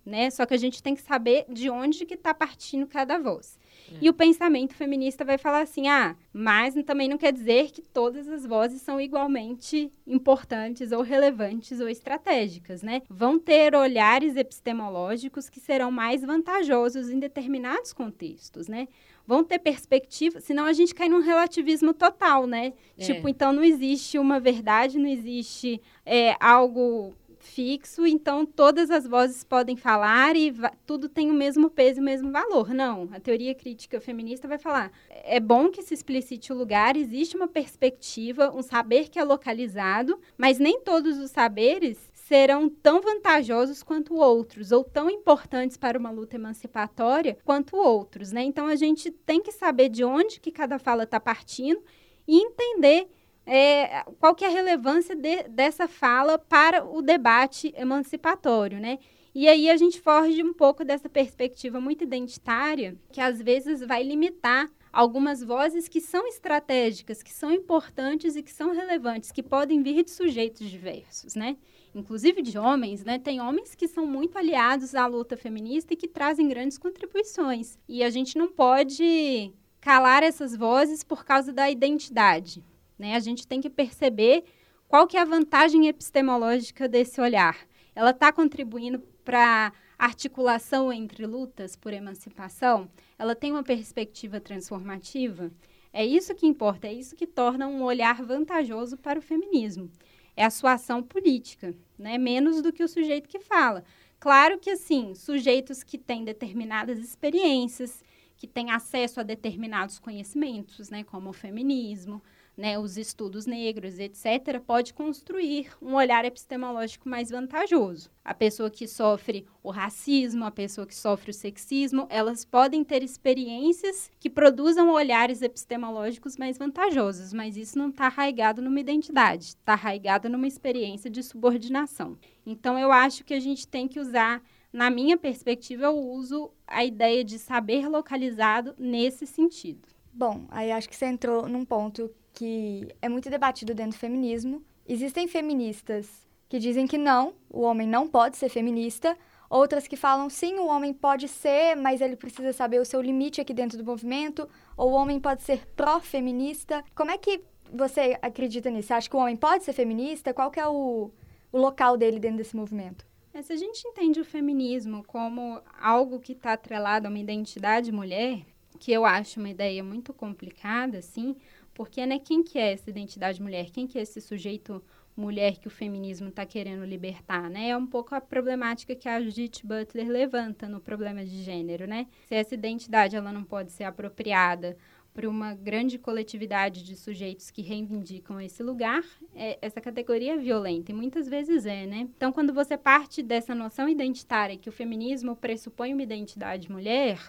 Né? 0.05 0.29
Só 0.29 0.45
que 0.45 0.55
a 0.55 0.59
gente 0.59 0.83
tem 0.83 0.95
que 0.95 1.03
saber 1.03 1.47
de 1.49 1.71
onde 1.71 2.05
que 2.05 2.15
está 2.15 2.35
partindo 2.35 2.87
cada 2.87 3.17
voz. 3.17 3.59
É. 3.93 3.97
E 4.01 4.09
o 4.09 4.15
pensamento 4.15 4.75
feminista 4.75 5.25
vai 5.25 5.39
falar 5.39 5.63
assim: 5.63 5.89
ah, 5.89 6.17
mas 6.33 6.75
também 6.85 7.09
não 7.09 7.19
quer 7.19 7.33
dizer 7.33 7.71
que 7.71 7.83
todas 7.83 8.29
as 8.29 8.45
vozes 8.47 8.83
são 8.83 9.01
igualmente 9.01 9.91
importantes 10.07 10.93
ou 10.93 11.03
relevantes 11.03 11.81
ou 11.81 11.89
estratégicas, 11.89 12.83
né? 12.83 13.03
Vão 13.09 13.39
ter 13.39 13.75
olhares 13.75 14.37
epistemológicos 14.37 15.49
que 15.49 15.61
serão 15.61 15.91
mais 15.91 16.23
vantajosos 16.23 17.11
em 17.11 17.19
determinados 17.19 17.93
contextos, 17.93 18.69
né? 18.69 18.89
Vão 19.27 19.43
ter 19.43 19.59
perspectiva, 19.59 20.39
senão 20.39 20.67
a 20.67 20.73
gente 20.75 20.95
cai 20.95 21.09
num 21.09 21.21
relativismo 21.21 21.95
total, 21.95 22.47
né? 22.47 22.75
É. 22.99 23.05
Tipo, 23.05 23.27
então 23.29 23.53
não 23.53 23.65
existe 23.65 24.19
uma 24.19 24.39
verdade, 24.39 24.99
não 24.99 25.09
existe 25.09 25.81
é, 26.05 26.37
algo 26.39 27.15
fixo, 27.45 28.07
então 28.07 28.45
todas 28.45 28.91
as 28.91 29.07
vozes 29.07 29.45
podem 29.45 29.77
falar 29.77 30.37
e 30.37 30.53
tudo 30.87 31.09
tem 31.09 31.31
o 31.31 31.35
mesmo 31.35 31.71
peso 31.71 32.01
e 32.01 32.03
o 32.03 32.05
mesmo 32.05 32.31
valor. 32.31 32.73
Não, 32.73 33.09
a 33.13 33.21
teoria 33.21 33.55
crítica 33.55 34.01
feminista 34.01 34.49
vai 34.49 34.59
falar: 34.59 34.91
é 35.09 35.39
bom 35.39 35.71
que 35.71 35.83
se 35.83 35.95
explicite 35.95 36.53
o 36.53 36.57
lugar, 36.57 36.97
existe 36.97 37.37
uma 37.37 37.49
perspectiva, 37.49 38.51
um 38.55 38.63
saber 38.63 39.09
que 39.09 39.19
é 39.19 39.25
localizado, 39.25 40.19
mas 40.37 40.59
nem 40.59 40.81
todos 40.81 41.19
os 41.19 41.31
saberes 41.31 41.99
serão 42.13 42.69
tão 42.71 43.03
vantajosos 43.03 43.83
quanto 43.83 44.15
outros, 44.15 44.73
ou 44.73 44.83
tão 44.83 45.11
importantes 45.11 45.77
para 45.77 45.99
uma 45.99 46.11
luta 46.11 46.37
emancipatória 46.37 47.37
quanto 47.45 47.77
outros, 47.77 48.33
né? 48.33 48.43
Então 48.43 48.67
a 48.67 48.77
gente 48.77 49.11
tem 49.11 49.43
que 49.43 49.53
saber 49.53 49.91
de 49.91 50.03
onde 50.05 50.41
que 50.41 50.51
cada 50.51 50.79
fala 50.79 51.03
está 51.05 51.21
partindo 51.21 51.83
e 52.27 52.39
entender 52.39 53.07
é, 53.47 54.05
qual 54.19 54.35
que 54.35 54.45
é 54.45 54.49
a 54.49 54.51
relevância 54.51 55.15
de, 55.15 55.45
dessa 55.45 55.87
fala 55.87 56.39
para 56.39 56.85
o 56.85 57.03
debate 57.03 57.73
emancipatório, 57.77 58.81
né? 58.81 58.99
E 59.35 59.49
aí 59.49 59.69
a 59.69 59.77
gente 59.77 60.01
foge 60.01 60.43
um 60.45 60.55
pouco 60.55 60.85
dessa 60.85 61.09
perspectiva 61.09 61.81
muito 61.81 62.05
identitária, 62.05 62.97
que 63.11 63.21
às 63.21 63.43
vezes 63.43 63.81
vai 63.81 64.03
limitar 64.03 64.71
algumas 64.93 65.43
vozes 65.43 65.89
que 65.89 66.01
são 66.01 66.25
estratégicas, 66.29 67.21
que 67.21 67.33
são 67.33 67.51
importantes 67.51 68.37
e 68.37 68.43
que 68.45 68.53
são 68.53 68.73
relevantes, 68.73 69.33
que 69.33 69.43
podem 69.43 69.83
vir 69.83 70.05
de 70.05 70.13
sujeitos 70.13 70.71
diversos, 70.71 71.35
né? 71.35 71.57
Inclusive 71.93 72.43
de 72.43 72.57
homens, 72.57 73.05
né? 73.05 73.19
Tem 73.19 73.41
homens 73.41 73.75
que 73.75 73.89
são 73.89 74.07
muito 74.07 74.39
aliados 74.39 74.95
à 74.95 75.05
luta 75.07 75.37
feminista 75.37 75.95
e 75.95 75.97
que 75.97 76.07
trazem 76.07 76.49
grandes 76.49 76.79
contribuições. 76.79 77.77
E 77.89 78.05
a 78.05 78.11
gente 78.11 78.39
não 78.39 78.49
pode 78.49 79.53
calar 79.81 80.23
essas 80.23 80.57
vozes 80.57 81.03
por 81.03 81.25
causa 81.25 81.53
da 81.53 81.69
identidade, 81.69 82.65
né? 82.99 83.15
A 83.15 83.21
gente 83.21 83.47
tem 83.47 83.61
que 83.61 83.71
perceber 83.71 84.45
qual 84.89 85.07
que 85.07 85.17
é 85.17 85.21
a 85.21 85.25
vantagem 85.25 85.89
epistemológica 85.89 86.89
desse 86.89 87.21
olhar. 87.21 87.57
Ela 87.95 88.11
está 88.11 88.33
contribuindo 88.33 89.01
para 89.25 89.73
articulação 89.99 90.93
entre 90.93 91.27
lutas 91.27 91.77
por 91.77 91.93
emancipação? 91.93 92.91
Ela 93.19 93.35
tem 93.35 93.53
uma 93.53 93.63
perspectiva 93.63 94.41
transformativa? 94.41 95.51
É 95.93 96.05
isso 96.05 96.35
que 96.35 96.47
importa, 96.47 96.89
é 96.89 96.93
isso 96.93 97.15
que 97.15 97.27
torna 97.27 97.69
um 97.69 97.83
olhar 97.83 98.23
vantajoso 98.23 98.97
para 98.97 99.19
o 99.19 99.23
feminismo. 99.23 99.91
É 100.37 100.45
a 100.45 100.51
sua 100.51 100.73
ação 100.73 101.03
política, 101.03 101.75
né? 101.97 102.19
menos 102.19 102.61
do 102.61 102.73
que 102.73 102.83
o 102.83 102.89
sujeito 102.89 103.29
que 103.29 103.39
fala. 103.39 103.85
Claro 104.19 104.59
que, 104.59 104.71
assim, 104.71 105.15
sujeitos 105.15 105.83
que 105.83 105.99
têm 105.99 106.25
determinadas 106.25 106.99
experiências, 106.99 108.03
que 108.37 108.47
têm 108.47 108.71
acesso 108.71 109.21
a 109.21 109.23
determinados 109.23 109.99
conhecimentos, 109.99 110.91
né, 110.91 111.05
como 111.05 111.31
o 111.31 111.33
feminismo, 111.33 112.23
né, 112.57 112.79
os 112.79 112.97
estudos 112.97 113.47
negros, 113.47 113.99
etc., 113.99 114.61
pode 114.65 114.95
construir 114.95 115.69
um 115.83 115.95
olhar 115.95 116.25
epistemológico 116.25 117.09
mais 117.09 117.31
vantajoso. 117.31 118.11
A 118.25 118.33
pessoa 118.33 118.71
que 118.71 118.87
sofre 118.87 119.47
o 119.63 119.71
racismo, 119.71 120.45
a 120.45 120.51
pessoa 120.51 120.87
que 120.87 120.95
sofre 120.95 121.31
o 121.31 121.35
sexismo, 121.35 122.07
elas 122.09 122.45
podem 122.45 122.85
ter 122.85 123.03
experiências 123.03 124.11
que 124.19 124.31
produzam 124.31 124.91
olhares 124.91 125.43
epistemológicos 125.43 126.37
mais 126.37 126.57
vantajosos, 126.57 127.33
mas 127.33 127.57
isso 127.57 127.79
não 127.79 127.91
está 127.91 128.07
arraigado 128.07 128.63
numa 128.63 128.81
identidade, 128.81 129.45
está 129.45 129.73
arraigado 129.73 130.29
numa 130.29 130.47
experiência 130.47 131.11
de 131.11 131.23
subordinação. 131.23 132.17
Então, 132.47 132.79
eu 132.79 132.93
acho 132.93 133.25
que 133.25 133.35
a 133.35 133.41
gente 133.41 133.67
tem 133.67 133.89
que 133.89 134.01
usar 134.01 134.43
na 134.75 134.91
minha 134.91 135.17
perspectiva, 135.17 135.85
eu 135.85 135.97
uso 135.97 136.51
a 136.67 136.85
ideia 136.85 137.23
de 137.23 137.39
saber 137.39 137.89
localizado 137.89 138.75
nesse 138.77 139.25
sentido. 139.25 139.87
Bom, 140.13 140.47
aí 140.51 140.73
acho 140.73 140.89
que 140.89 140.97
você 140.97 141.07
entrou 141.07 141.49
num 141.49 141.65
ponto 141.65 142.11
que 142.35 142.89
é 143.01 143.09
muito 143.09 143.31
debatido 143.31 143.73
dentro 143.73 143.93
do 143.93 144.01
feminismo. 144.01 144.63
Existem 144.87 145.27
feministas 145.27 146.27
que 146.49 146.59
dizem 146.59 146.87
que 146.87 146.99
não, 146.99 147.35
o 147.49 147.63
homem 147.63 147.89
não 147.89 148.07
pode 148.07 148.37
ser 148.37 148.49
feminista, 148.49 149.17
outras 149.49 149.87
que 149.87 149.97
falam 149.97 150.29
sim, 150.29 150.59
o 150.59 150.67
homem 150.67 150.93
pode 150.93 151.29
ser, 151.29 151.77
mas 151.77 152.01
ele 152.01 152.17
precisa 152.17 152.53
saber 152.53 152.81
o 152.81 152.85
seu 152.85 153.01
limite 153.01 153.41
aqui 153.41 153.55
dentro 153.55 153.79
do 153.79 153.85
movimento, 153.85 154.49
ou 154.77 154.91
o 154.91 154.95
homem 154.95 155.19
pode 155.19 155.43
ser 155.43 155.67
pró-feminista. 155.75 156.85
Como 156.95 157.11
é 157.11 157.17
que 157.17 157.43
você 157.73 158.19
acredita 158.21 158.69
nisso? 158.71 158.89
Você 158.89 158.95
acha 158.95 159.09
que 159.09 159.17
o 159.17 159.21
homem 159.21 159.37
pode 159.37 159.65
ser 159.65 159.73
feminista? 159.73 160.35
Qual 160.35 160.51
que 160.51 160.61
é 160.61 160.67
o, 160.67 161.11
o 161.51 161.59
local 161.59 161.97
dele 161.97 162.19
dentro 162.19 162.39
desse 162.39 162.57
movimento? 162.57 163.07
É, 163.33 163.43
se 163.43 163.53
a 163.53 163.57
gente 163.57 163.87
entende 163.89 164.21
o 164.21 164.25
feminismo 164.25 165.03
como 165.05 165.61
algo 165.81 166.21
que 166.21 166.33
está 166.33 166.53
atrelado 166.53 167.07
a 167.07 167.11
uma 167.11 167.19
identidade 167.19 167.91
mulher, 167.91 168.43
que 168.79 168.93
eu 168.93 169.05
acho 169.05 169.41
uma 169.41 169.49
ideia 169.49 169.83
muito 169.83 170.13
complicada, 170.13 170.99
assim, 170.99 171.35
porque, 171.75 172.07
né, 172.07 172.19
quem 172.19 172.43
que 172.43 172.59
é 172.59 172.73
essa 172.73 172.89
identidade 172.89 173.43
mulher? 173.43 173.71
Quem 173.71 173.87
que 173.87 173.99
é 173.99 174.03
esse 174.03 174.21
sujeito 174.21 174.83
mulher 175.17 175.59
que 175.59 175.69
o 175.69 175.71
feminismo 175.71 176.29
está 176.29 176.45
querendo 176.45 176.85
libertar, 176.85 177.49
né? 177.49 177.69
É 177.69 177.77
um 177.77 177.87
pouco 177.87 178.15
a 178.15 178.21
problemática 178.21 178.97
que 178.97 179.09
a 179.09 179.21
Judith 179.21 179.63
Butler 179.63 180.09
levanta 180.09 180.69
no 180.69 180.81
problema 180.81 181.25
de 181.25 181.43
gênero, 181.43 181.87
né? 181.87 182.07
Se 182.27 182.35
essa 182.35 182.55
identidade 182.55 183.15
ela 183.15 183.33
não 183.33 183.45
pode 183.45 183.71
ser 183.71 183.85
apropriada 183.85 184.77
por 185.13 185.25
uma 185.27 185.55
grande 185.55 185.97
coletividade 185.97 186.83
de 186.83 186.97
sujeitos 186.97 187.49
que 187.49 187.63
reivindicam 187.63 188.41
esse 188.41 188.65
lugar, 188.65 189.05
é, 189.33 189.57
essa 189.63 189.81
categoria 189.81 190.35
é 190.35 190.37
violenta, 190.37 190.91
e 190.91 190.95
muitas 190.95 191.29
vezes 191.29 191.65
é, 191.65 191.87
né? 191.87 192.09
Então, 192.17 192.33
quando 192.33 192.53
você 192.53 192.77
parte 192.77 193.23
dessa 193.23 193.55
noção 193.55 193.89
identitária 193.89 194.59
que 194.59 194.69
o 194.69 194.73
feminismo 194.73 195.37
pressupõe 195.37 195.93
uma 195.93 196.03
identidade 196.03 196.71
mulher, 196.71 197.21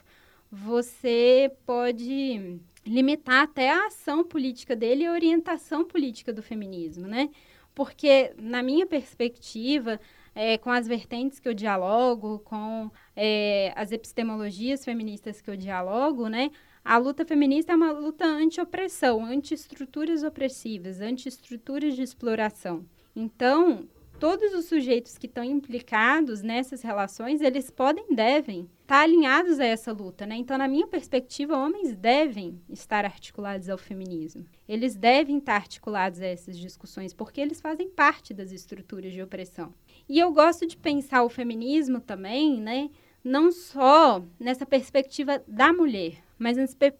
você 0.51 1.51
pode 1.63 2.59
limitar 2.85 3.43
até 3.43 3.71
a 3.71 3.87
ação 3.87 4.23
política 4.23 4.75
dele 4.75 5.03
e 5.03 5.07
a 5.07 5.11
orientação 5.11 5.83
política 5.83 6.31
do 6.31 6.43
feminismo, 6.43 7.07
né? 7.07 7.29
Porque, 7.73 8.33
na 8.37 8.63
minha 8.63 8.85
perspectiva, 8.85 9.99
é, 10.33 10.57
com 10.57 10.69
as 10.69 10.87
vertentes 10.87 11.39
que 11.39 11.47
eu 11.47 11.53
dialogo, 11.53 12.39
com 12.39 12.89
é, 13.15 13.73
as 13.75 13.91
epistemologias 13.91 14.85
feministas 14.85 15.41
que 15.41 15.49
eu 15.49 15.57
dialogo, 15.57 16.27
né? 16.27 16.51
A 16.83 16.97
luta 16.97 17.25
feminista 17.25 17.73
é 17.73 17.75
uma 17.75 17.91
luta 17.91 18.25
anti-opressão, 18.25 19.25
anti-estruturas 19.25 20.23
opressivas, 20.23 21.01
anti-estruturas 21.01 21.95
de 21.95 22.03
exploração. 22.03 22.85
Então, 23.15 23.89
todos 24.19 24.53
os 24.53 24.65
sujeitos 24.65 25.17
que 25.17 25.25
estão 25.25 25.43
implicados 25.43 26.43
nessas 26.43 26.81
relações, 26.83 27.41
eles 27.41 27.71
podem, 27.71 28.05
devem 28.13 28.69
estar 28.85 29.01
alinhados 29.01 29.59
a 29.59 29.65
essa 29.65 29.91
luta, 29.91 30.27
né? 30.27 30.35
Então, 30.35 30.57
na 30.59 30.67
minha 30.67 30.85
perspectiva, 30.85 31.57
homens 31.57 31.95
devem 31.95 32.61
estar 32.69 33.03
articulados 33.03 33.67
ao 33.67 33.79
feminismo. 33.79 34.45
Eles 34.69 34.95
devem 34.95 35.39
estar 35.39 35.55
articulados 35.55 36.21
a 36.21 36.27
essas 36.27 36.55
discussões, 36.57 37.11
porque 37.11 37.41
eles 37.41 37.59
fazem 37.59 37.89
parte 37.89 38.31
das 38.31 38.51
estruturas 38.51 39.11
de 39.11 39.23
opressão. 39.23 39.73
E 40.07 40.19
eu 40.19 40.31
gosto 40.31 40.67
de 40.67 40.77
pensar 40.77 41.23
o 41.23 41.29
feminismo 41.29 41.99
também, 41.99 42.61
né? 42.61 42.91
Não 43.23 43.51
só 43.51 44.23
nessa 44.39 44.67
perspectiva 44.67 45.43
da 45.47 45.73
mulher, 45.73 46.23
mas 46.37 46.57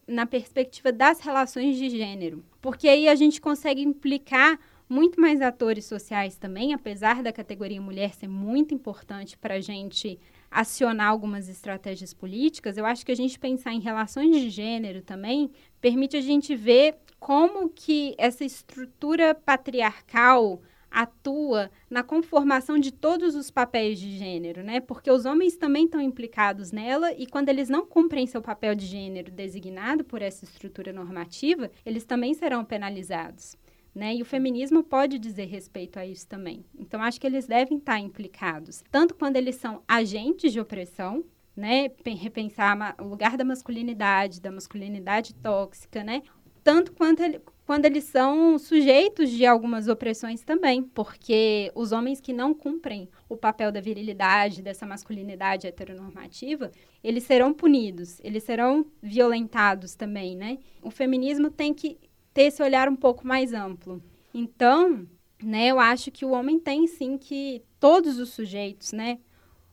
na 0.08 0.26
perspectiva 0.26 0.92
das 0.92 1.20
relações 1.20 1.78
de 1.78 1.88
gênero. 1.88 2.44
Porque 2.60 2.88
aí 2.88 3.08
a 3.08 3.14
gente 3.14 3.40
consegue 3.40 3.84
implicar 3.84 4.60
muito 4.88 5.20
mais 5.20 5.42
atores 5.42 5.86
sociais 5.86 6.38
também, 6.38 6.74
apesar 6.74 7.24
da 7.24 7.34
categoria 7.34 7.82
mulher 7.82 8.14
ser 8.14 8.28
muito 8.28 8.74
importante 8.74 9.38
para 9.38 9.56
a 9.56 9.60
gente 9.60 10.20
acionar 10.50 11.10
algumas 11.10 11.50
estratégias 11.50 12.14
políticas, 12.14 12.78
eu 12.78 12.86
acho 12.86 13.06
que 13.06 13.12
a 13.12 13.16
gente 13.16 13.40
pensar 13.40 13.74
em 13.74 13.80
relações 13.80 14.36
de 14.36 14.50
gênero 14.50 15.02
também 15.02 15.52
permite 15.82 16.16
a 16.16 16.22
gente 16.22 16.56
ver 16.56 16.96
como 17.20 17.70
que 17.70 18.16
essa 18.18 18.46
estrutura 18.46 19.34
patriarcal 19.34 20.62
atua 20.96 21.70
na 21.90 22.04
conformação 22.04 22.80
de 22.80 22.90
todos 22.90 23.36
os 23.36 23.52
papéis 23.52 24.00
de 24.00 24.18
gênero, 24.18 24.64
né? 24.64 24.80
Porque 24.80 25.12
os 25.12 25.26
homens 25.26 25.58
também 25.58 25.86
estão 25.86 26.00
implicados 26.00 26.72
nela 26.72 27.12
e 27.12 27.28
quando 27.28 27.50
eles 27.50 27.68
não 27.68 27.86
cumprem 27.86 28.26
seu 28.26 28.42
papel 28.42 28.74
de 28.74 28.86
gênero 28.86 29.30
designado 29.30 30.06
por 30.06 30.22
essa 30.22 30.46
estrutura 30.46 30.94
normativa, 30.94 31.70
eles 31.86 32.06
também 32.06 32.34
serão 32.34 32.64
penalizados. 32.64 33.58
Né? 33.96 34.16
E 34.16 34.22
o 34.22 34.26
feminismo 34.26 34.84
pode 34.84 35.18
dizer 35.18 35.46
respeito 35.46 35.98
a 35.98 36.06
isso 36.06 36.28
também. 36.28 36.66
Então, 36.78 37.02
acho 37.02 37.20
que 37.20 37.26
eles 37.26 37.48
devem 37.48 37.78
estar 37.78 37.98
implicados, 37.98 38.84
tanto 38.92 39.16
quando 39.16 39.38
eles 39.38 39.56
são 39.56 39.82
agentes 39.88 40.52
de 40.52 40.60
opressão, 40.60 41.24
né? 41.56 41.90
repensar 42.06 42.96
o 43.00 43.06
lugar 43.06 43.38
da 43.38 43.46
masculinidade, 43.46 44.42
da 44.42 44.52
masculinidade 44.52 45.34
tóxica, 45.36 46.04
né? 46.04 46.22
tanto 46.66 46.94
quanto 46.94 47.22
ele, 47.22 47.40
quando 47.64 47.86
eles 47.86 48.06
são 48.06 48.58
sujeitos 48.58 49.30
de 49.30 49.46
algumas 49.46 49.88
opressões 49.88 50.42
também, 50.42 50.82
porque 50.82 51.72
os 51.76 51.92
homens 51.92 52.20
que 52.20 52.34
não 52.34 52.56
cumprem 52.56 53.08
o 53.30 53.38
papel 53.38 53.72
da 53.72 53.80
virilidade, 53.80 54.64
dessa 54.64 54.84
masculinidade 54.84 55.68
heteronormativa, 55.68 56.72
eles 57.04 57.24
serão 57.24 57.54
punidos, 57.54 58.20
eles 58.24 58.44
serão 58.44 58.84
violentados 59.00 59.94
também, 59.94 60.36
né? 60.36 60.58
O 60.82 60.90
feminismo 60.90 61.52
tem 61.52 61.72
que 61.72 62.00
ter 62.36 62.44
esse 62.44 62.62
olhar 62.62 62.90
um 62.90 62.98
pouco 62.98 63.26
mais 63.26 63.54
amplo. 63.54 64.04
Então, 64.34 65.08
né, 65.42 65.68
eu 65.68 65.80
acho 65.80 66.12
que 66.12 66.26
o 66.26 66.32
homem 66.32 66.60
tem 66.60 66.86
sim 66.86 67.18
que 67.18 67.64
todos 67.80 68.20
os 68.20 68.32
sujeitos, 68.32 68.92
né, 68.92 69.20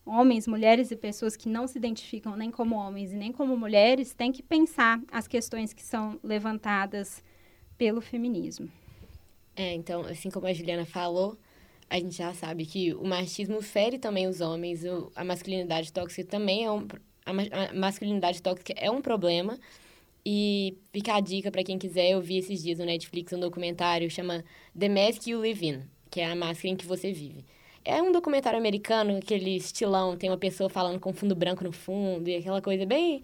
homens, 0.06 0.46
mulheres 0.46 0.92
e 0.92 0.96
pessoas 0.96 1.36
que 1.36 1.48
não 1.48 1.66
se 1.66 1.76
identificam 1.76 2.36
nem 2.36 2.52
como 2.52 2.76
homens 2.76 3.12
e 3.12 3.16
nem 3.16 3.32
como 3.32 3.56
mulheres, 3.56 4.14
têm 4.14 4.30
que 4.30 4.44
pensar 4.44 5.02
as 5.10 5.26
questões 5.26 5.72
que 5.72 5.82
são 5.82 6.20
levantadas 6.22 7.22
pelo 7.76 8.00
feminismo. 8.00 8.70
É, 9.56 9.74
então, 9.74 10.02
assim 10.02 10.30
como 10.30 10.46
a 10.46 10.52
Juliana 10.52 10.86
falou, 10.86 11.36
a 11.90 11.96
gente 11.96 12.14
já 12.14 12.32
sabe 12.32 12.64
que 12.64 12.94
o 12.94 13.04
machismo 13.04 13.60
fere 13.60 13.98
também 13.98 14.28
os 14.28 14.40
homens, 14.40 14.84
a 15.16 15.24
masculinidade 15.24 15.92
tóxica 15.92 16.24
também 16.24 16.64
é 16.64 16.70
um 16.70 16.86
a 17.24 17.72
masculinidade 17.72 18.42
tóxica 18.42 18.74
é 18.76 18.90
um 18.90 19.00
problema 19.00 19.58
e 20.24 20.76
fica 20.92 21.14
a 21.14 21.20
dica 21.20 21.50
para 21.50 21.64
quem 21.64 21.78
quiser, 21.78 22.10
eu 22.10 22.20
vi 22.20 22.38
esses 22.38 22.62
dias 22.62 22.78
no 22.78 22.84
Netflix 22.84 23.32
um 23.32 23.40
documentário 23.40 24.08
chama 24.10 24.44
The 24.78 24.88
Mask 24.88 25.26
You 25.26 25.40
Live 25.40 25.66
In, 25.66 25.82
que 26.10 26.20
é 26.20 26.26
a 26.26 26.36
máscara 26.36 26.68
em 26.68 26.76
que 26.76 26.86
você 26.86 27.12
vive. 27.12 27.44
É 27.84 28.00
um 28.00 28.12
documentário 28.12 28.58
americano, 28.58 29.16
aquele 29.16 29.56
estilão, 29.56 30.16
tem 30.16 30.30
uma 30.30 30.38
pessoa 30.38 30.70
falando 30.70 31.00
com 31.00 31.12
fundo 31.12 31.34
branco 31.34 31.64
no 31.64 31.72
fundo 31.72 32.28
e 32.28 32.36
aquela 32.36 32.62
coisa 32.62 32.86
bem 32.86 33.22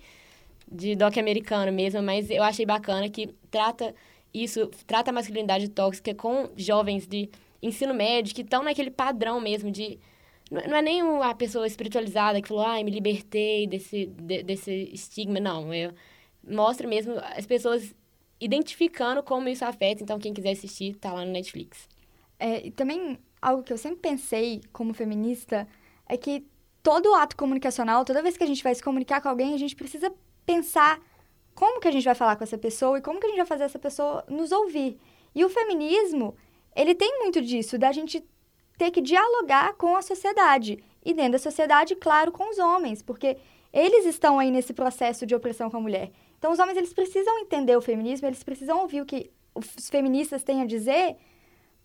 de 0.71 0.97
doc 0.97 1.17
americano 1.17 1.73
mesmo, 1.73 2.03
mas 2.03 2.29
eu 2.29 2.43
achei 2.43 2.67
bacana 2.67 3.09
que 3.09 3.29
trata 3.51 3.95
isso, 4.35 4.69
trata 4.87 5.11
a 5.11 5.15
masculinidade 5.15 5.69
tóxica 5.69 6.15
com 6.15 6.51
jovens 6.57 7.07
de 7.07 7.31
ensino 7.63 7.95
médio 7.95 8.35
que 8.35 8.43
estão 8.43 8.63
naquele 8.63 8.91
padrão 8.91 9.41
mesmo 9.41 9.71
de 9.71 9.99
não 10.51 10.77
é 10.77 10.83
nem 10.83 11.03
a 11.23 11.35
pessoa 11.35 11.67
espiritualizada 11.67 12.41
que 12.41 12.49
falou, 12.49 12.65
ai, 12.65 12.83
me 12.83 12.91
libertei 12.91 13.67
desse, 13.67 14.07
de, 14.07 14.43
desse 14.43 14.91
estigma, 14.93 15.39
não. 15.39 15.73
Eu, 15.75 15.93
mostra 16.49 16.87
mesmo 16.87 17.15
as 17.37 17.47
pessoas 17.47 17.95
identificando 18.41 19.23
como 19.23 19.49
isso 19.49 19.65
afeta. 19.65 20.03
Então, 20.03 20.19
quem 20.19 20.33
quiser 20.33 20.53
assistir, 20.53 20.95
tá 20.97 21.13
lá 21.13 21.25
no 21.25 21.33
Netflix. 21.33 21.89
É, 22.39 22.67
e 22.67 22.71
também, 22.71 23.19
algo 23.43 23.63
que 23.63 23.73
eu 23.73 23.79
sempre 23.79 23.99
pensei 23.99 24.61
como 24.73 24.95
feminista 24.95 25.67
é 26.09 26.17
que 26.17 26.47
todo 26.83 27.15
ato 27.15 27.37
comunicacional, 27.37 28.05
toda 28.05 28.23
vez 28.23 28.37
que 28.37 28.45
a 28.45 28.47
gente 28.47 28.63
vai 28.63 28.75
se 28.75 28.83
comunicar 28.83 29.21
com 29.21 29.29
alguém, 29.29 29.55
a 29.55 29.59
gente 29.59 29.77
precisa 29.77 30.13
pensar 30.47 31.01
como 31.55 31.81
que 31.81 31.89
a 31.89 31.91
gente 31.91 32.05
vai 32.05 32.15
falar 32.15 32.37
com 32.37 32.45
essa 32.45 32.57
pessoa 32.57 32.99
e 32.99 33.03
como 33.03 33.19
que 33.19 33.27
a 33.27 33.29
gente 33.29 33.39
vai 33.39 33.47
fazer 33.47 33.65
essa 33.65 33.79
pessoa 33.79 34.25
nos 34.29 34.53
ouvir. 34.53 34.99
E 35.35 35.45
o 35.45 35.49
feminismo, 35.49 36.37
ele 36.75 36.95
tem 36.95 37.19
muito 37.19 37.43
disso, 37.43 37.77
da 37.77 37.91
gente 37.91 38.25
ter 38.79 38.93
que 38.93 39.01
dialogar 39.01 39.75
com 39.75 39.97
a 39.97 40.03
sociedade. 40.03 40.83
E 41.05 41.13
dentro 41.13 41.33
da 41.33 41.39
sociedade, 41.39 41.97
claro, 41.97 42.31
com 42.31 42.49
os 42.49 42.59
homens, 42.59 43.03
porque 43.03 43.37
eles 43.73 44.07
estão 44.07 44.39
aí 44.39 44.51
nesse 44.51 44.73
processo 44.73 45.27
de 45.27 45.35
opressão 45.35 45.69
com 45.69 45.77
a 45.77 45.81
mulher. 45.81 46.13
Então, 46.39 46.53
os 46.53 46.59
homens, 46.59 46.77
eles 46.77 46.93
precisam 46.93 47.39
entender 47.41 47.77
o 47.77 47.81
feminismo, 47.81 48.27
eles 48.27 48.43
precisam 48.43 48.81
ouvir 48.81 49.01
o 49.01 49.07
que 49.07 49.31
os 49.55 49.91
feministas 49.91 50.43
têm 50.43 50.63
a 50.63 50.67
dizer, 50.67 51.17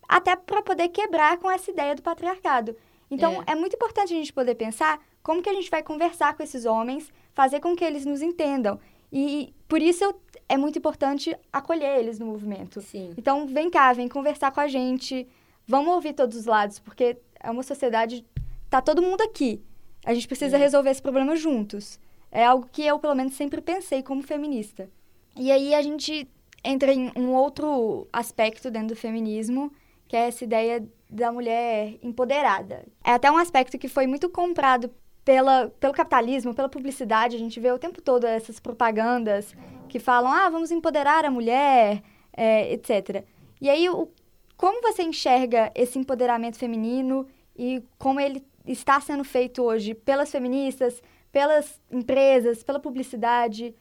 até 0.07 0.35
para 0.35 0.61
poder 0.61 0.89
quebrar 0.89 1.37
com 1.37 1.49
essa 1.49 1.71
ideia 1.71 1.95
do 1.95 2.01
patriarcado. 2.01 2.75
Então, 3.09 3.43
é. 3.47 3.53
é 3.53 3.55
muito 3.55 3.75
importante 3.75 4.13
a 4.13 4.17
gente 4.17 4.31
poder 4.31 4.55
pensar 4.55 4.99
como 5.21 5.41
que 5.41 5.49
a 5.49 5.53
gente 5.53 5.69
vai 5.69 5.81
conversar 5.81 6.35
com 6.35 6.43
esses 6.43 6.65
homens, 6.65 7.11
fazer 7.33 7.59
com 7.59 7.75
que 7.75 7.83
eles 7.83 8.05
nos 8.05 8.21
entendam. 8.21 8.79
E 9.11 9.53
por 9.67 9.81
isso 9.81 10.13
é 10.49 10.57
muito 10.57 10.77
importante 10.77 11.35
acolher 11.51 11.99
eles 11.99 12.19
no 12.19 12.25
movimento. 12.25 12.81
Sim. 12.81 13.13
Então, 13.17 13.47
vem 13.47 13.69
cá, 13.69 13.93
vem 13.93 14.07
conversar 14.07 14.51
com 14.51 14.59
a 14.59 14.67
gente. 14.67 15.27
Vamos 15.67 15.93
ouvir 15.93 16.13
todos 16.13 16.35
os 16.37 16.45
lados, 16.45 16.79
porque 16.79 17.17
é 17.39 17.49
uma 17.49 17.63
sociedade. 17.63 18.25
Tá 18.69 18.81
todo 18.81 19.01
mundo 19.01 19.21
aqui. 19.21 19.63
A 20.05 20.13
gente 20.13 20.27
precisa 20.27 20.57
é. 20.57 20.59
resolver 20.59 20.89
esse 20.89 21.01
problema 21.01 21.35
juntos. 21.35 21.99
É 22.35 22.43
algo 22.43 22.67
que 22.71 22.83
eu, 22.83 22.97
pelo 22.97 23.13
menos, 23.13 23.35
sempre 23.35 23.61
pensei 23.61 24.01
como 24.01 24.23
feminista. 24.23 24.89
E 25.37 25.51
aí 25.51 25.75
a 25.75 25.83
gente 25.83 26.27
entra 26.63 26.91
em 26.91 27.11
um 27.15 27.31
outro 27.31 28.07
aspecto 28.11 28.71
dentro 28.71 28.89
do 28.89 28.95
feminismo, 28.95 29.71
que 30.07 30.15
é 30.15 30.27
essa 30.29 30.43
ideia 30.43 30.83
da 31.07 31.31
mulher 31.31 31.99
empoderada. 32.01 32.85
É 33.03 33.11
até 33.11 33.29
um 33.29 33.37
aspecto 33.37 33.77
que 33.77 33.87
foi 33.87 34.07
muito 34.07 34.27
comprado 34.29 34.89
pela, 35.23 35.71
pelo 35.79 35.93
capitalismo, 35.93 36.55
pela 36.55 36.67
publicidade. 36.67 37.35
A 37.35 37.39
gente 37.39 37.59
vê 37.59 37.71
o 37.71 37.77
tempo 37.77 38.01
todo 38.01 38.25
essas 38.25 38.59
propagandas 38.59 39.55
que 39.87 39.99
falam, 39.99 40.31
ah, 40.31 40.49
vamos 40.49 40.71
empoderar 40.71 41.23
a 41.25 41.29
mulher, 41.29 42.01
é, 42.35 42.73
etc. 42.73 43.23
E 43.61 43.69
aí, 43.69 43.87
o, 43.89 44.09
como 44.57 44.81
você 44.81 45.03
enxerga 45.03 45.71
esse 45.75 45.99
empoderamento 45.99 46.57
feminino 46.57 47.27
e 47.55 47.83
como 47.99 48.19
ele 48.19 48.43
está 48.65 48.99
sendo 48.99 49.23
feito 49.23 49.61
hoje 49.61 49.93
pelas 49.93 50.31
feministas, 50.31 50.99
pelas 51.33 51.81
empresas, 51.91 52.63
pela 52.63 52.79
publicidade. 52.79 53.75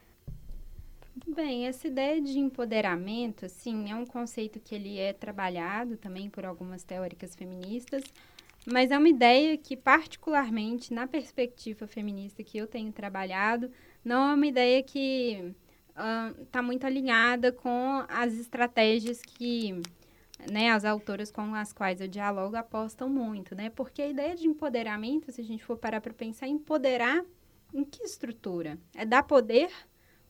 Bem, 1.27 1.67
essa 1.67 1.87
ideia 1.87 2.19
de 2.19 2.39
empoderamento, 2.39 3.45
assim, 3.45 3.91
é 3.91 3.95
um 3.95 4.07
conceito 4.07 4.59
que 4.59 4.73
ele 4.73 4.97
é 4.97 5.13
trabalhado 5.13 5.95
também 5.95 6.31
por 6.31 6.43
algumas 6.43 6.83
teóricas 6.83 7.35
feministas, 7.35 8.03
mas 8.65 8.89
é 8.89 8.97
uma 8.97 9.07
ideia 9.07 9.55
que, 9.55 9.77
particularmente 9.77 10.91
na 10.91 11.05
perspectiva 11.05 11.85
feminista 11.85 12.43
que 12.43 12.57
eu 12.57 12.65
tenho 12.65 12.91
trabalhado, 12.91 13.71
não 14.03 14.31
é 14.31 14.33
uma 14.33 14.47
ideia 14.47 14.81
que 14.81 15.53
está 16.41 16.59
uh, 16.59 16.63
muito 16.63 16.87
alinhada 16.87 17.51
com 17.51 18.03
as 18.09 18.33
estratégias 18.33 19.21
que 19.21 19.79
né, 20.51 20.71
as 20.71 20.83
autoras 20.83 21.31
com 21.31 21.53
as 21.53 21.71
quais 21.71 22.01
eu 22.01 22.07
dialogo 22.07 22.55
apostam 22.55 23.07
muito, 23.07 23.53
né? 23.53 23.69
Porque 23.69 24.01
a 24.01 24.07
ideia 24.07 24.35
de 24.35 24.47
empoderamento, 24.47 25.31
se 25.31 25.39
a 25.39 25.43
gente 25.43 25.63
for 25.63 25.77
parar 25.77 26.01
para 26.01 26.13
pensar, 26.13 26.47
empoderar 26.47 27.23
em 27.73 27.83
que 27.83 28.03
estrutura? 28.03 28.77
É 28.95 29.05
dar 29.05 29.23
poder 29.23 29.69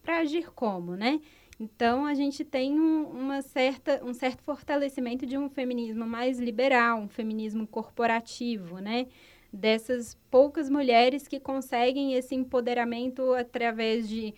para 0.01 0.19
agir 0.19 0.51
como, 0.51 0.95
né? 0.95 1.19
Então, 1.59 2.05
a 2.05 2.13
gente 2.13 2.43
tem 2.43 2.79
um, 2.79 3.03
uma 3.05 3.41
certa, 3.41 4.03
um 4.03 4.13
certo 4.13 4.41
fortalecimento 4.43 5.25
de 5.25 5.37
um 5.37 5.49
feminismo 5.49 6.05
mais 6.05 6.39
liberal, 6.39 6.99
um 6.99 7.07
feminismo 7.07 7.67
corporativo, 7.67 8.79
né? 8.79 9.07
Dessas 9.51 10.17
poucas 10.31 10.69
mulheres 10.69 11.27
que 11.27 11.39
conseguem 11.39 12.15
esse 12.15 12.33
empoderamento 12.33 13.33
através 13.33 14.09
de 14.09 14.33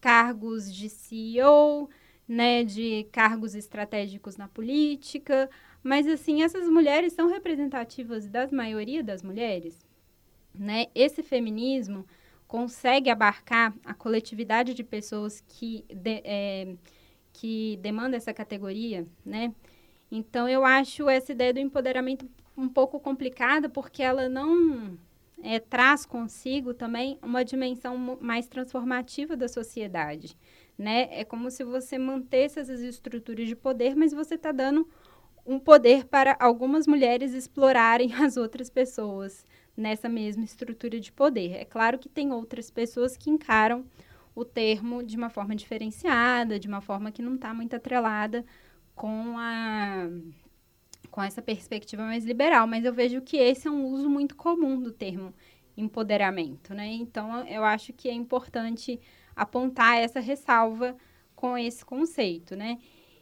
cargos 0.00 0.72
de 0.72 0.88
CEO, 0.88 1.88
né, 2.28 2.62
de 2.62 3.04
cargos 3.10 3.54
estratégicos 3.54 4.36
na 4.36 4.46
política, 4.46 5.48
mas 5.82 6.06
assim, 6.06 6.42
essas 6.42 6.68
mulheres 6.68 7.14
são 7.14 7.28
representativas 7.28 8.28
da 8.28 8.46
maioria 8.48 9.02
das 9.02 9.22
mulheres, 9.22 9.86
né? 10.54 10.86
Esse 10.94 11.22
feminismo, 11.22 12.04
consegue 12.48 13.10
abarcar 13.10 13.74
a 13.84 13.92
coletividade 13.92 14.72
de 14.72 14.82
pessoas 14.82 15.44
que, 15.46 15.84
de, 15.90 16.22
é, 16.24 16.74
que 17.30 17.78
demanda 17.82 18.16
essa 18.16 18.32
categoria, 18.32 19.06
né? 19.24 19.54
Então, 20.10 20.48
eu 20.48 20.64
acho 20.64 21.10
essa 21.10 21.32
ideia 21.32 21.52
do 21.52 21.60
empoderamento 21.60 22.26
um 22.56 22.66
pouco 22.68 22.98
complicada, 22.98 23.68
porque 23.68 24.02
ela 24.02 24.30
não 24.30 24.98
é, 25.42 25.60
traz 25.60 26.06
consigo 26.06 26.72
também 26.72 27.18
uma 27.22 27.44
dimensão 27.44 28.18
mais 28.18 28.48
transformativa 28.48 29.36
da 29.36 29.46
sociedade, 29.46 30.34
né? 30.76 31.06
É 31.10 31.24
como 31.24 31.50
se 31.50 31.62
você 31.62 31.98
mantesse 31.98 32.58
essas 32.58 32.80
estruturas 32.80 33.46
de 33.46 33.54
poder, 33.54 33.94
mas 33.94 34.12
você 34.12 34.36
está 34.36 34.52
dando 34.52 34.88
um 35.44 35.58
poder 35.58 36.06
para 36.06 36.34
algumas 36.40 36.86
mulheres 36.86 37.34
explorarem 37.34 38.12
as 38.24 38.38
outras 38.38 38.70
pessoas 38.70 39.44
nessa 39.78 40.08
mesma 40.08 40.44
estrutura 40.44 40.98
de 40.98 41.12
poder. 41.12 41.52
É 41.52 41.64
claro 41.64 41.98
que 41.98 42.08
tem 42.08 42.32
outras 42.32 42.68
pessoas 42.70 43.16
que 43.16 43.30
encaram 43.30 43.84
o 44.34 44.44
termo 44.44 45.02
de 45.04 45.16
uma 45.16 45.30
forma 45.30 45.54
diferenciada, 45.54 46.58
de 46.58 46.66
uma 46.66 46.80
forma 46.80 47.12
que 47.12 47.22
não 47.22 47.36
está 47.36 47.54
muito 47.54 47.74
atrelada 47.76 48.44
com 48.94 49.38
a 49.38 50.08
com 51.10 51.22
essa 51.22 51.40
perspectiva 51.40 52.02
mais 52.02 52.24
liberal, 52.24 52.66
mas 52.66 52.84
eu 52.84 52.92
vejo 52.92 53.22
que 53.22 53.38
esse 53.38 53.66
é 53.66 53.70
um 53.70 53.86
uso 53.86 54.10
muito 54.10 54.36
comum 54.36 54.78
do 54.78 54.92
termo 54.92 55.32
empoderamento, 55.76 56.74
né? 56.74 56.86
Então 56.88 57.46
eu 57.46 57.64
acho 57.64 57.92
que 57.92 58.08
é 58.08 58.12
importante 58.12 59.00
apontar 59.34 59.96
essa 59.96 60.20
ressalva 60.20 60.96
com 61.34 61.56
esse 61.56 61.84
conceito, 61.84 62.54
né? 62.54 62.78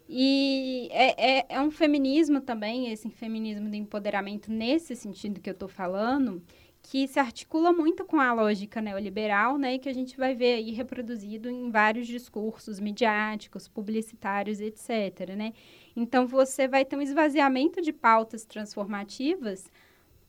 E 0.09 0.88
é, 0.92 1.38
é, 1.38 1.47
é 1.49 1.61
um 1.61 1.71
feminismo 1.71 2.40
também, 2.40 2.92
esse 2.92 3.11
feminismo 3.11 3.69
do 3.69 3.75
empoderamento 3.75 4.53
nesse 4.53 4.95
sentido 4.95 5.40
que 5.40 5.51
eu 5.51 5.53
estou 5.55 5.69
falando, 5.69 6.42
que 6.81 7.09
se 7.09 7.19
articula 7.19 7.73
muito 7.73 8.05
com 8.05 8.21
a 8.21 8.33
lógica 8.33 8.81
neoliberal, 8.81 9.59
né, 9.59 9.75
e 9.75 9.79
que 9.81 9.88
a 9.88 9.92
gente 9.92 10.16
vai 10.16 10.37
ver 10.37 10.55
aí 10.55 10.71
reproduzido 10.71 11.51
em 11.51 11.69
vários 11.71 12.07
discursos 12.07 12.79
midiáticos, 12.79 13.66
publicitários, 13.66 14.61
etc., 14.61 15.35
né? 15.37 15.53
Então, 15.97 16.27
você 16.27 16.69
vai 16.69 16.85
ter 16.85 16.97
um 16.97 17.03
esvaziamento 17.03 17.83
de 17.83 17.92
pautas 17.92 18.45
transformativas 18.45 19.69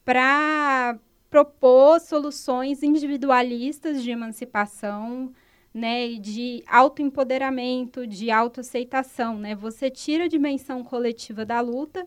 para 0.03 0.97
propor 1.29 1.99
soluções 1.99 2.81
individualistas 2.81 4.01
de 4.01 4.09
emancipação, 4.09 5.31
né, 5.77 6.13
de 6.15 6.63
autoempoderamento, 6.67 8.07
de 8.07 8.31
autoaceitação, 8.31 9.37
né? 9.37 9.55
Você 9.55 9.89
tira 9.89 10.25
a 10.25 10.27
dimensão 10.27 10.83
coletiva 10.83 11.45
da 11.45 11.61
luta 11.61 12.05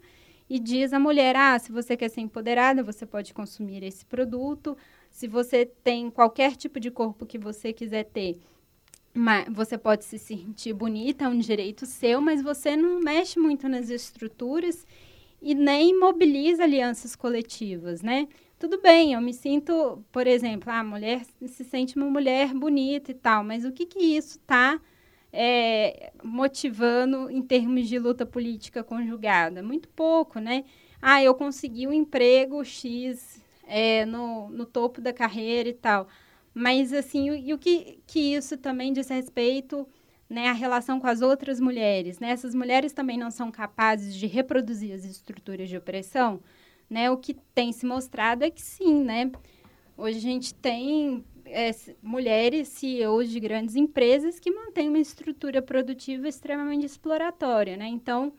e 0.48 0.59
diz 0.59 0.92
à 0.92 0.98
mulher: 0.98 1.37
"Ah, 1.37 1.59
se 1.59 1.70
você 1.70 1.96
quer 1.96 2.11
ser 2.11 2.20
empoderada, 2.20 2.83
você 2.83 3.06
pode 3.06 3.33
consumir 3.33 3.83
esse 3.85 4.04
produto. 4.04 4.76
Se 5.11 5.26
você 5.28 5.64
tem 5.64 6.11
qualquer 6.11 6.56
tipo 6.56 6.80
de 6.80 6.90
corpo 6.90 7.24
que 7.24 7.38
você 7.38 7.72
quiser 7.72 8.04
ter, 8.04 8.38
mas 9.14 9.46
você 9.50 9.78
pode 9.78 10.04
se 10.04 10.18
sentir 10.18 10.72
bonita, 10.72 11.24
é 11.24 11.28
um 11.28 11.38
direito 11.38 11.87
seu, 11.87 12.20
mas 12.20 12.42
você 12.42 12.76
não 12.76 13.00
mexe 13.00 13.38
muito 13.38 13.68
nas 13.68 13.90
estruturas 13.90 14.87
e 15.42 15.54
nem 15.54 15.98
mobiliza 15.98 16.64
alianças 16.64 17.16
coletivas, 17.16 18.02
né? 18.02 18.28
Tudo 18.60 18.78
bem, 18.78 19.14
eu 19.14 19.22
me 19.22 19.32
sinto, 19.32 20.04
por 20.12 20.26
exemplo, 20.26 20.70
a 20.70 20.84
mulher 20.84 21.22
se 21.46 21.64
sente 21.64 21.96
uma 21.96 22.04
mulher 22.10 22.52
bonita 22.52 23.10
e 23.10 23.14
tal, 23.14 23.42
mas 23.42 23.64
o 23.64 23.72
que, 23.72 23.86
que 23.86 23.98
isso 23.98 24.36
está 24.36 24.78
é, 25.32 26.12
motivando 26.22 27.30
em 27.30 27.40
termos 27.40 27.88
de 27.88 27.98
luta 27.98 28.26
política 28.26 28.84
conjugada? 28.84 29.62
Muito 29.62 29.88
pouco, 29.88 30.38
né? 30.38 30.66
Ah, 31.00 31.22
eu 31.22 31.34
consegui 31.34 31.86
um 31.86 31.92
emprego 31.94 32.62
X 32.62 33.40
é, 33.66 34.04
no, 34.04 34.50
no 34.50 34.66
topo 34.66 35.00
da 35.00 35.10
carreira 35.10 35.70
e 35.70 35.72
tal. 35.72 36.06
Mas, 36.52 36.92
assim, 36.92 37.30
e 37.30 37.54
o, 37.54 37.56
o 37.56 37.58
que, 37.58 38.02
que 38.06 38.34
isso 38.34 38.58
também 38.58 38.92
diz 38.92 39.08
respeito 39.08 39.88
né, 40.28 40.48
à 40.48 40.52
relação 40.52 41.00
com 41.00 41.06
as 41.06 41.22
outras 41.22 41.60
mulheres? 41.60 42.18
Né? 42.18 42.28
Essas 42.28 42.54
mulheres 42.54 42.92
também 42.92 43.16
não 43.16 43.30
são 43.30 43.50
capazes 43.50 44.14
de 44.14 44.26
reproduzir 44.26 44.92
as 44.94 45.06
estruturas 45.06 45.66
de 45.66 45.78
opressão? 45.78 46.42
Né? 46.90 47.11
O 47.11 47.16
que 47.16 47.35
tem 47.55 47.72
se 47.72 47.87
mostrado 47.87 48.44
é 48.44 48.50
que 48.50 48.61
sim, 48.61 49.05
né? 49.05 49.31
Hoje 49.96 50.18
a 50.18 50.20
gente 50.20 50.53
tem 50.55 51.24
é, 51.46 51.70
mulheres 52.03 52.68
CEOs 52.68 53.31
de 53.31 53.38
grandes 53.38 53.76
empresas 53.76 54.40
que 54.40 54.50
mantêm 54.50 54.88
uma 54.88 54.98
estrutura 54.98 55.62
produtiva 55.62 56.29
extremamente 56.29 56.85
exploratória, 56.85 57.76
né? 57.76 57.87
Então, 57.87 58.33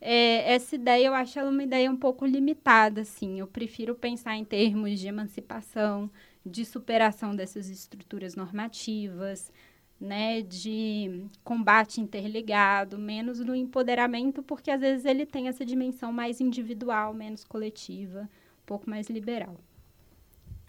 é, 0.00 0.54
essa 0.54 0.74
ideia 0.76 1.06
eu 1.08 1.14
acho 1.14 1.38
ela 1.38 1.50
uma 1.50 1.62
ideia 1.62 1.90
um 1.90 1.96
pouco 1.96 2.24
limitada, 2.24 3.02
assim. 3.02 3.38
Eu 3.38 3.46
prefiro 3.46 3.94
pensar 3.94 4.36
em 4.36 4.44
termos 4.44 4.98
de 4.98 5.08
emancipação, 5.08 6.10
de 6.44 6.64
superação 6.64 7.36
dessas 7.36 7.68
estruturas 7.68 8.34
normativas, 8.34 9.52
né, 10.00 10.40
de 10.40 11.26
combate 11.44 12.00
interligado, 12.00 12.98
menos 12.98 13.38
no 13.40 13.54
empoderamento, 13.54 14.42
porque 14.42 14.70
às 14.70 14.80
vezes 14.80 15.04
ele 15.04 15.26
tem 15.26 15.48
essa 15.48 15.64
dimensão 15.64 16.10
mais 16.10 16.40
individual, 16.40 17.12
menos 17.12 17.44
coletiva, 17.44 18.22
um 18.22 18.66
pouco 18.66 18.88
mais 18.88 19.10
liberal. 19.10 19.56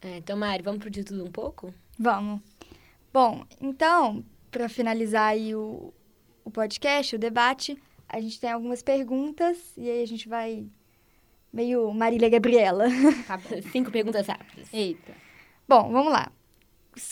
É, 0.02 0.17
então, 0.17 0.36
Mari, 0.36 0.63
vamos 0.63 0.82
pro 0.82 0.89
de 0.89 1.04
tudo 1.04 1.24
um 1.24 1.32
pouco? 1.32 1.74
Vamos. 1.98 2.41
Bom, 3.13 3.46
então, 3.62 4.24
para 4.50 4.67
finalizar 4.67 5.30
aí 5.30 5.56
o, 5.56 5.94
o 6.44 6.52
podcast, 6.52 7.15
o 7.15 7.20
debate, 7.20 7.78
a 8.10 8.20
gente 8.20 8.39
tem 8.39 8.52
algumas 8.52 8.84
perguntas 8.84 9.58
e 9.78 9.89
aí 9.89 10.04
a 10.04 10.08
gente 10.08 10.28
vai 10.28 10.65
meio 11.54 11.94
Marília 11.94 12.30
Gabriela. 12.30 12.86
Tá 13.28 13.38
bom. 13.38 13.62
Cinco 13.72 13.91
perguntas 13.91 14.28
rápidas. 14.28 14.67
Eita. 14.74 15.13
Bom, 15.67 15.89
vamos 15.91 16.12
lá. 16.12 16.32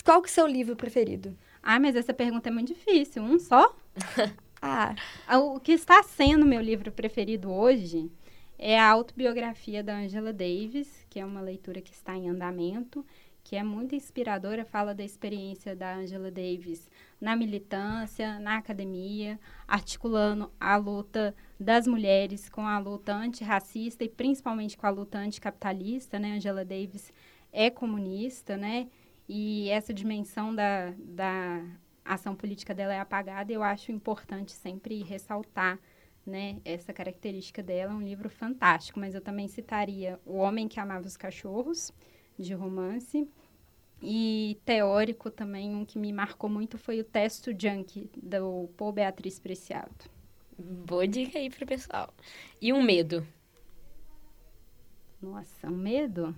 Qual 0.04 0.20
que 0.20 0.28
é 0.28 0.32
o 0.32 0.34
seu 0.34 0.46
livro 0.46 0.76
preferido? 0.76 1.36
Ah, 1.62 1.78
mas 1.78 1.94
essa 1.96 2.14
pergunta 2.14 2.48
é 2.48 2.52
muito 2.52 2.74
difícil. 2.74 3.22
Um 3.22 3.38
só? 3.38 3.74
ah, 4.60 4.94
o 5.38 5.60
que 5.60 5.72
está 5.72 6.02
sendo 6.02 6.46
meu 6.46 6.60
livro 6.60 6.90
preferido 6.90 7.50
hoje 7.50 8.10
é 8.58 8.78
a 8.78 8.88
autobiografia 8.90 9.82
da 9.82 9.96
Angela 9.96 10.32
Davis, 10.32 11.06
que 11.08 11.18
é 11.18 11.24
uma 11.24 11.40
leitura 11.40 11.80
que 11.80 11.92
está 11.92 12.16
em 12.16 12.28
andamento, 12.28 13.04
que 13.42 13.56
é 13.56 13.62
muito 13.62 13.94
inspiradora, 13.94 14.64
fala 14.64 14.94
da 14.94 15.02
experiência 15.02 15.74
da 15.74 15.96
Angela 15.96 16.30
Davis 16.30 16.88
na 17.20 17.34
militância, 17.34 18.38
na 18.38 18.56
academia, 18.56 19.40
articulando 19.66 20.50
a 20.60 20.76
luta 20.76 21.34
das 21.58 21.86
mulheres 21.86 22.48
com 22.48 22.66
a 22.66 22.78
luta 22.78 23.14
antirracista 23.14 24.04
e 24.04 24.08
principalmente 24.08 24.76
com 24.76 24.86
a 24.86 24.90
luta 24.90 25.18
anticapitalista, 25.18 26.18
né? 26.18 26.36
Angela 26.36 26.64
Davis 26.64 27.12
é 27.52 27.70
comunista, 27.70 28.56
né? 28.56 28.88
E 29.32 29.68
essa 29.68 29.94
dimensão 29.94 30.52
da, 30.52 30.92
da 30.98 31.64
ação 32.04 32.34
política 32.34 32.74
dela 32.74 32.92
é 32.92 32.98
apagada, 32.98 33.52
eu 33.52 33.62
acho 33.62 33.92
importante 33.92 34.50
sempre 34.50 35.04
ressaltar 35.04 35.78
né, 36.26 36.60
essa 36.64 36.92
característica 36.92 37.62
dela. 37.62 37.92
É 37.92 37.94
um 37.94 38.02
livro 38.02 38.28
fantástico, 38.28 38.98
mas 38.98 39.14
eu 39.14 39.20
também 39.20 39.46
citaria 39.46 40.18
O 40.26 40.38
Homem 40.38 40.66
que 40.66 40.80
Amava 40.80 41.06
os 41.06 41.16
Cachorros, 41.16 41.92
de 42.36 42.54
romance. 42.54 43.28
E 44.02 44.58
teórico 44.64 45.30
também, 45.30 45.76
um 45.76 45.84
que 45.84 45.96
me 45.96 46.12
marcou 46.12 46.50
muito 46.50 46.76
foi 46.76 46.98
o 46.98 47.04
Testo 47.04 47.52
Junk, 47.56 48.10
do 48.20 48.68
Paul 48.76 48.90
Beatriz 48.90 49.38
Preciado. 49.38 50.10
Boa 50.58 51.06
dica 51.06 51.38
aí 51.38 51.48
pro 51.48 51.64
pessoal. 51.64 52.12
E 52.60 52.72
um 52.72 52.82
medo? 52.82 53.24
Nossa, 55.22 55.68
um 55.68 55.76
medo? 55.76 56.34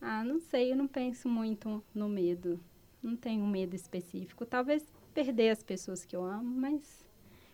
Ah, 0.00 0.24
não 0.24 0.40
sei, 0.40 0.72
eu 0.72 0.76
não 0.76 0.86
penso 0.86 1.28
muito 1.28 1.82
no 1.94 2.08
medo. 2.08 2.58
Não 3.02 3.16
tenho 3.16 3.42
um 3.42 3.48
medo 3.48 3.74
específico. 3.74 4.46
Talvez 4.46 4.84
perder 5.14 5.50
as 5.50 5.62
pessoas 5.62 6.04
que 6.04 6.16
eu 6.16 6.24
amo, 6.24 6.60
mas 6.60 7.06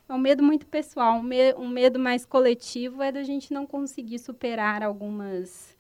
é 0.09 0.15
um 0.15 0.19
medo 0.19 0.43
muito 0.43 0.67
pessoal. 0.67 1.19
Um, 1.19 1.23
me 1.23 1.55
um 1.55 1.69
medo 1.69 1.99
mais 1.99 2.25
coletivo 2.25 3.03
é 3.03 3.11
da 3.11 3.23
gente 3.23 3.53
não 3.53 3.67
conseguir 3.67 4.19
superar 4.19 4.83
algumas, 4.83 5.77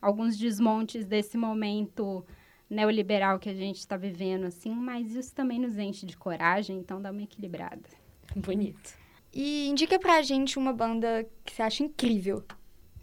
alguns 0.00 0.36
desmontes 0.36 1.06
desse 1.06 1.38
momento 1.38 2.24
neoliberal 2.68 3.38
que 3.38 3.48
a 3.48 3.54
gente 3.54 3.78
está 3.78 3.96
vivendo, 3.96 4.44
assim, 4.44 4.70
mas 4.70 5.14
isso 5.14 5.34
também 5.34 5.58
nos 5.58 5.76
enche 5.76 6.06
de 6.06 6.16
coragem, 6.16 6.78
então 6.78 7.02
dá 7.02 7.10
uma 7.10 7.22
equilibrada. 7.22 7.88
Bonito. 8.36 8.94
E 9.32 9.68
indica 9.68 9.98
pra 9.98 10.22
gente 10.22 10.58
uma 10.58 10.72
banda 10.72 11.28
que 11.44 11.52
você 11.52 11.62
acha 11.62 11.82
incrível. 11.82 12.44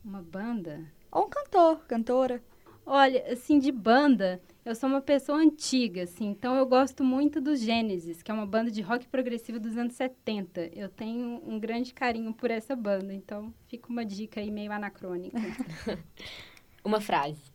Uma 0.04 0.22
banda? 0.22 0.86
Ou 1.12 1.26
um 1.26 1.30
cantor, 1.30 1.86
cantora. 1.86 2.42
Olha, 2.90 3.34
assim, 3.34 3.60
de 3.60 3.70
banda, 3.70 4.42
eu 4.64 4.74
sou 4.74 4.88
uma 4.88 5.02
pessoa 5.02 5.40
antiga, 5.40 6.04
assim, 6.04 6.28
então 6.28 6.56
eu 6.56 6.66
gosto 6.66 7.04
muito 7.04 7.42
do 7.42 7.54
Gênesis, 7.54 8.24
que 8.24 8.32
é 8.32 8.34
uma 8.34 8.46
banda 8.46 8.72
de 8.72 8.82
rock 8.82 9.06
progressivo 9.10 9.60
dos 9.60 9.76
anos 9.76 9.94
70. 9.96 10.70
Eu 10.74 10.88
tenho 10.88 11.42
um 11.46 11.60
grande 11.60 11.94
carinho 11.94 12.34
por 12.34 12.50
essa 12.50 12.78
banda, 12.78 13.14
então 13.14 13.54
fica 13.68 13.90
uma 13.90 14.06
dica 14.06 14.40
aí 14.40 14.50
meio 14.50 14.72
anacrônica. 14.72 15.38
uma 16.82 17.02
frase. 17.02 17.52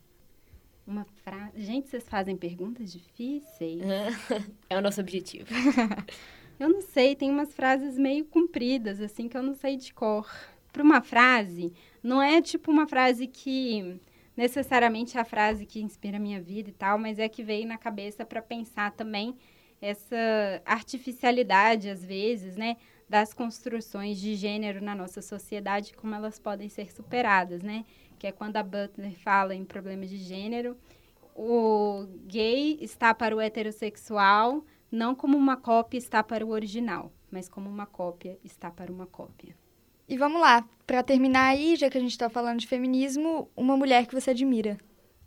Uma 0.86 1.06
frase. 1.24 1.62
Gente, 1.62 1.88
vocês 1.88 2.06
fazem 2.06 2.36
perguntas 2.36 2.92
difíceis. 2.92 3.80
é 4.68 4.76
o 4.76 4.82
nosso 4.82 5.00
objetivo. 5.00 5.46
eu 6.60 6.68
não 6.68 6.82
sei, 6.82 7.16
tem 7.16 7.30
umas 7.30 7.54
frases 7.54 7.96
meio 7.96 8.26
compridas, 8.26 9.00
assim, 9.00 9.30
que 9.30 9.36
eu 9.38 9.42
não 9.42 9.54
sei 9.54 9.78
de 9.78 9.94
cor. 9.94 10.30
Para 10.70 10.82
uma 10.82 11.00
frase, 11.00 11.72
não 12.02 12.20
é 12.20 12.42
tipo 12.42 12.70
uma 12.70 12.86
frase 12.86 13.26
que 13.26 13.98
necessariamente 14.36 15.18
a 15.18 15.24
frase 15.24 15.66
que 15.66 15.80
inspira 15.80 16.16
a 16.16 16.20
minha 16.20 16.40
vida 16.40 16.70
e 16.70 16.72
tal, 16.72 16.98
mas 16.98 17.18
é 17.18 17.28
que 17.28 17.42
veio 17.42 17.66
na 17.66 17.76
cabeça 17.76 18.24
para 18.24 18.40
pensar 18.40 18.92
também 18.92 19.36
essa 19.80 20.62
artificialidade, 20.64 21.90
às 21.90 22.04
vezes, 22.04 22.56
né, 22.56 22.76
das 23.08 23.34
construções 23.34 24.18
de 24.18 24.34
gênero 24.36 24.82
na 24.82 24.94
nossa 24.94 25.20
sociedade, 25.20 25.92
como 25.94 26.14
elas 26.14 26.38
podem 26.38 26.68
ser 26.68 26.92
superadas, 26.92 27.62
né? 27.62 27.84
Que 28.18 28.28
é 28.28 28.32
quando 28.32 28.56
a 28.56 28.62
Butler 28.62 29.18
fala 29.18 29.54
em 29.54 29.64
problemas 29.64 30.08
de 30.08 30.16
gênero, 30.16 30.76
o 31.34 32.06
gay 32.26 32.78
está 32.80 33.12
para 33.12 33.34
o 33.34 33.40
heterossexual 33.40 34.64
não 34.92 35.14
como 35.14 35.38
uma 35.38 35.56
cópia 35.56 35.96
está 35.96 36.22
para 36.22 36.44
o 36.44 36.50
original, 36.50 37.10
mas 37.30 37.48
como 37.48 37.68
uma 37.68 37.86
cópia 37.86 38.38
está 38.44 38.70
para 38.70 38.92
uma 38.92 39.06
cópia. 39.06 39.56
E 40.08 40.16
vamos 40.16 40.40
lá, 40.40 40.68
para 40.86 41.02
terminar 41.02 41.48
aí, 41.48 41.76
já 41.76 41.88
que 41.88 41.96
a 41.96 42.00
gente 42.00 42.10
está 42.10 42.28
falando 42.28 42.58
de 42.58 42.66
feminismo, 42.66 43.48
uma 43.56 43.76
mulher 43.76 44.06
que 44.06 44.14
você 44.14 44.30
admira. 44.30 44.76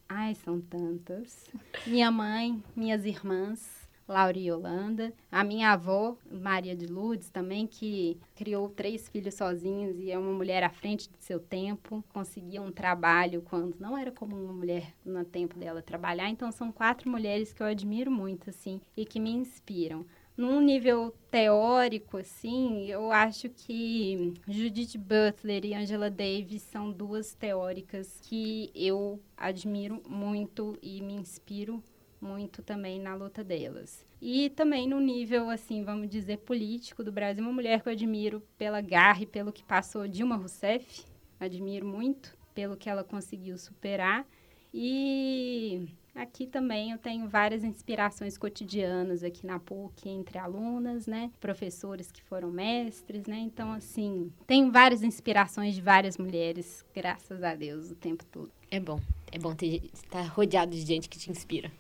Ai, 0.08 0.36
são 0.36 0.62
tantas. 0.62 1.46
Minha 1.88 2.12
mãe, 2.12 2.62
minhas 2.76 3.06
irmãs, 3.06 3.86
Laura 4.08 4.38
e 4.38 4.50
Yolanda. 4.50 5.12
A 5.32 5.44
minha 5.44 5.72
avó, 5.72 6.16
Maria 6.30 6.76
de 6.76 6.86
Lourdes, 6.86 7.30
também, 7.30 7.66
que 7.66 8.20
criou 8.36 8.70
três 8.70 9.10
filhos 9.10 9.34
sozinhos 9.34 9.98
e 10.00 10.12
é 10.12 10.18
uma 10.18 10.32
mulher 10.32 10.64
à 10.64 10.70
frente 10.70 11.10
do 11.10 11.18
seu 11.18 11.40
tempo. 11.40 12.04
Conseguia 12.10 12.62
um 12.62 12.72
trabalho 12.72 13.42
quando 13.42 13.76
não 13.80 13.98
era 13.98 14.12
como 14.12 14.36
uma 14.36 14.54
mulher 14.54 14.94
no 15.04 15.26
tempo 15.26 15.58
dela 15.58 15.82
trabalhar. 15.82 16.30
Então, 16.30 16.52
são 16.52 16.72
quatro 16.72 17.10
mulheres 17.10 17.52
que 17.52 17.64
eu 17.64 17.68
admiro 17.68 18.12
muito, 18.12 18.50
assim, 18.50 18.80
e 18.96 19.06
que 19.06 19.20
me 19.20 19.32
inspiram. 19.32 20.06
Num 20.38 20.60
nível 20.60 21.16
teórico, 21.32 22.18
assim, 22.18 22.88
eu 22.88 23.10
acho 23.10 23.50
que 23.50 24.34
Judith 24.46 24.98
Butler 24.98 25.64
e 25.64 25.74
Angela 25.74 26.10
Davis 26.10 26.62
são 26.62 26.92
duas 26.92 27.34
teóricas 27.34 28.20
que 28.22 28.70
eu 28.76 29.22
admiro 29.38 30.04
muito 30.10 30.78
e 30.82 31.02
me 31.02 31.14
inspiro 31.14 31.82
muito 32.20 32.62
também 32.62 33.00
na 33.00 33.16
luta 33.16 33.46
delas. 33.46 34.06
E 34.22 34.50
também 34.50 34.90
no 34.90 35.00
nível, 35.00 35.50
assim, 35.50 35.86
vamos 35.86 36.10
dizer, 36.10 36.40
político 36.40 37.02
do 37.02 37.14
Brasil, 37.14 37.42
uma 37.42 37.54
mulher 37.54 37.82
que 37.82 37.88
eu 37.88 37.94
admiro 37.94 38.42
pela 38.58 38.82
garra 38.82 39.22
e 39.22 39.26
pelo 39.26 39.54
que 39.54 39.64
passou 39.64 40.06
Dilma 40.06 40.36
Rousseff, 40.36 41.06
admiro 41.40 41.88
muito 41.88 42.38
pelo 42.54 42.76
que 42.76 42.90
ela 42.90 43.06
conseguiu 43.06 43.58
superar. 43.58 44.28
E 44.74 45.88
aqui 46.16 46.48
também 46.48 46.92
eu 46.92 46.98
tenho 46.98 47.28
várias 47.28 47.64
inspirações 47.64 48.38
cotidianas 48.38 49.24
aqui 49.24 49.46
na 49.46 49.60
PUC, 49.60 50.10
entre 50.10 50.38
alunas, 50.38 51.06
né? 51.06 51.30
Professores 51.40 52.12
que 52.12 52.24
foram 52.24 52.50
mestres, 52.50 53.26
né? 53.26 53.38
Então, 53.38 53.72
assim, 53.72 54.32
tenho 54.48 54.72
várias 54.72 55.04
inspirações 55.04 55.76
de 55.76 55.82
várias 55.82 56.18
mulheres, 56.18 56.86
graças 56.94 57.44
a 57.44 57.54
Deus, 57.54 57.92
o 57.92 57.96
tempo 57.96 58.26
todo. 58.26 58.52
É 58.72 58.80
bom. 58.80 59.00
É 59.32 59.38
bom 59.38 59.54
ter, 59.54 59.84
estar 59.94 60.24
rodeado 60.24 60.72
de 60.72 60.82
gente 60.82 61.10
que 61.10 61.20
te 61.20 61.30
inspira. 61.30 61.72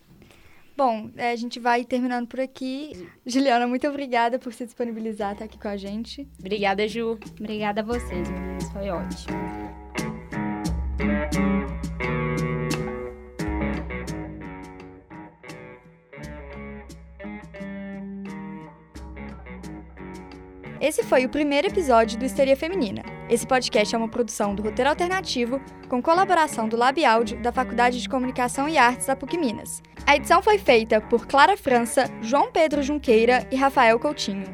Bom, 0.78 1.10
é, 1.16 1.32
a 1.32 1.36
gente 1.38 1.58
vai 1.58 1.86
terminando 1.86 2.28
por 2.28 2.40
aqui. 2.42 3.08
Juliana, 3.26 3.66
muito 3.66 3.88
obrigada 3.88 4.38
por 4.38 4.54
se 4.54 4.66
disponibilizar 4.66 5.32
estar 5.32 5.46
aqui 5.46 5.58
com 5.58 5.70
a 5.70 5.78
gente. 5.78 6.28
Obrigada, 6.38 6.86
Ju. 6.86 7.18
Obrigada 7.40 7.80
a 7.80 7.84
vocês, 7.84 8.30
meninas. 8.30 8.70
Foi 8.72 8.90
ótimo. 8.90 9.85
Esse 20.86 21.02
foi 21.02 21.26
o 21.26 21.30
primeiro 21.30 21.66
episódio 21.66 22.16
do 22.20 22.26
Histeria 22.26 22.56
Feminina. 22.56 23.02
Esse 23.28 23.48
podcast 23.48 23.96
é 23.96 23.98
uma 23.98 24.08
produção 24.08 24.54
do 24.54 24.62
Roteiro 24.62 24.92
Alternativo, 24.92 25.60
com 25.90 26.00
colaboração 26.00 26.70
do 26.70 26.78
Lab 26.78 27.04
Áudio 27.04 27.42
da 27.42 27.52
Faculdade 27.52 28.00
de 28.00 28.08
Comunicação 28.08 28.70
e 28.70 28.78
Artes 28.78 29.08
da 29.08 29.16
PUC 29.16 29.36
Minas. 29.36 29.82
A 30.06 30.16
edição 30.16 30.44
foi 30.44 30.60
feita 30.60 31.02
por 31.02 31.26
Clara 31.26 31.58
França, 31.58 32.08
João 32.22 32.52
Pedro 32.52 32.84
Junqueira 32.84 33.48
e 33.52 33.56
Rafael 33.56 34.00
Coutinho. 34.00 34.46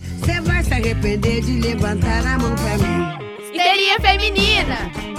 Você 0.00 0.40
vai 0.40 0.64
se 0.64 0.74
arrepender 0.74 1.42
de 1.42 1.60
levantar 1.60 2.26
a 2.26 2.38
mão 2.40 2.56
pra 2.56 2.76
mim. 2.76 3.52
Histeria 3.52 4.00
Feminina! 4.00 5.17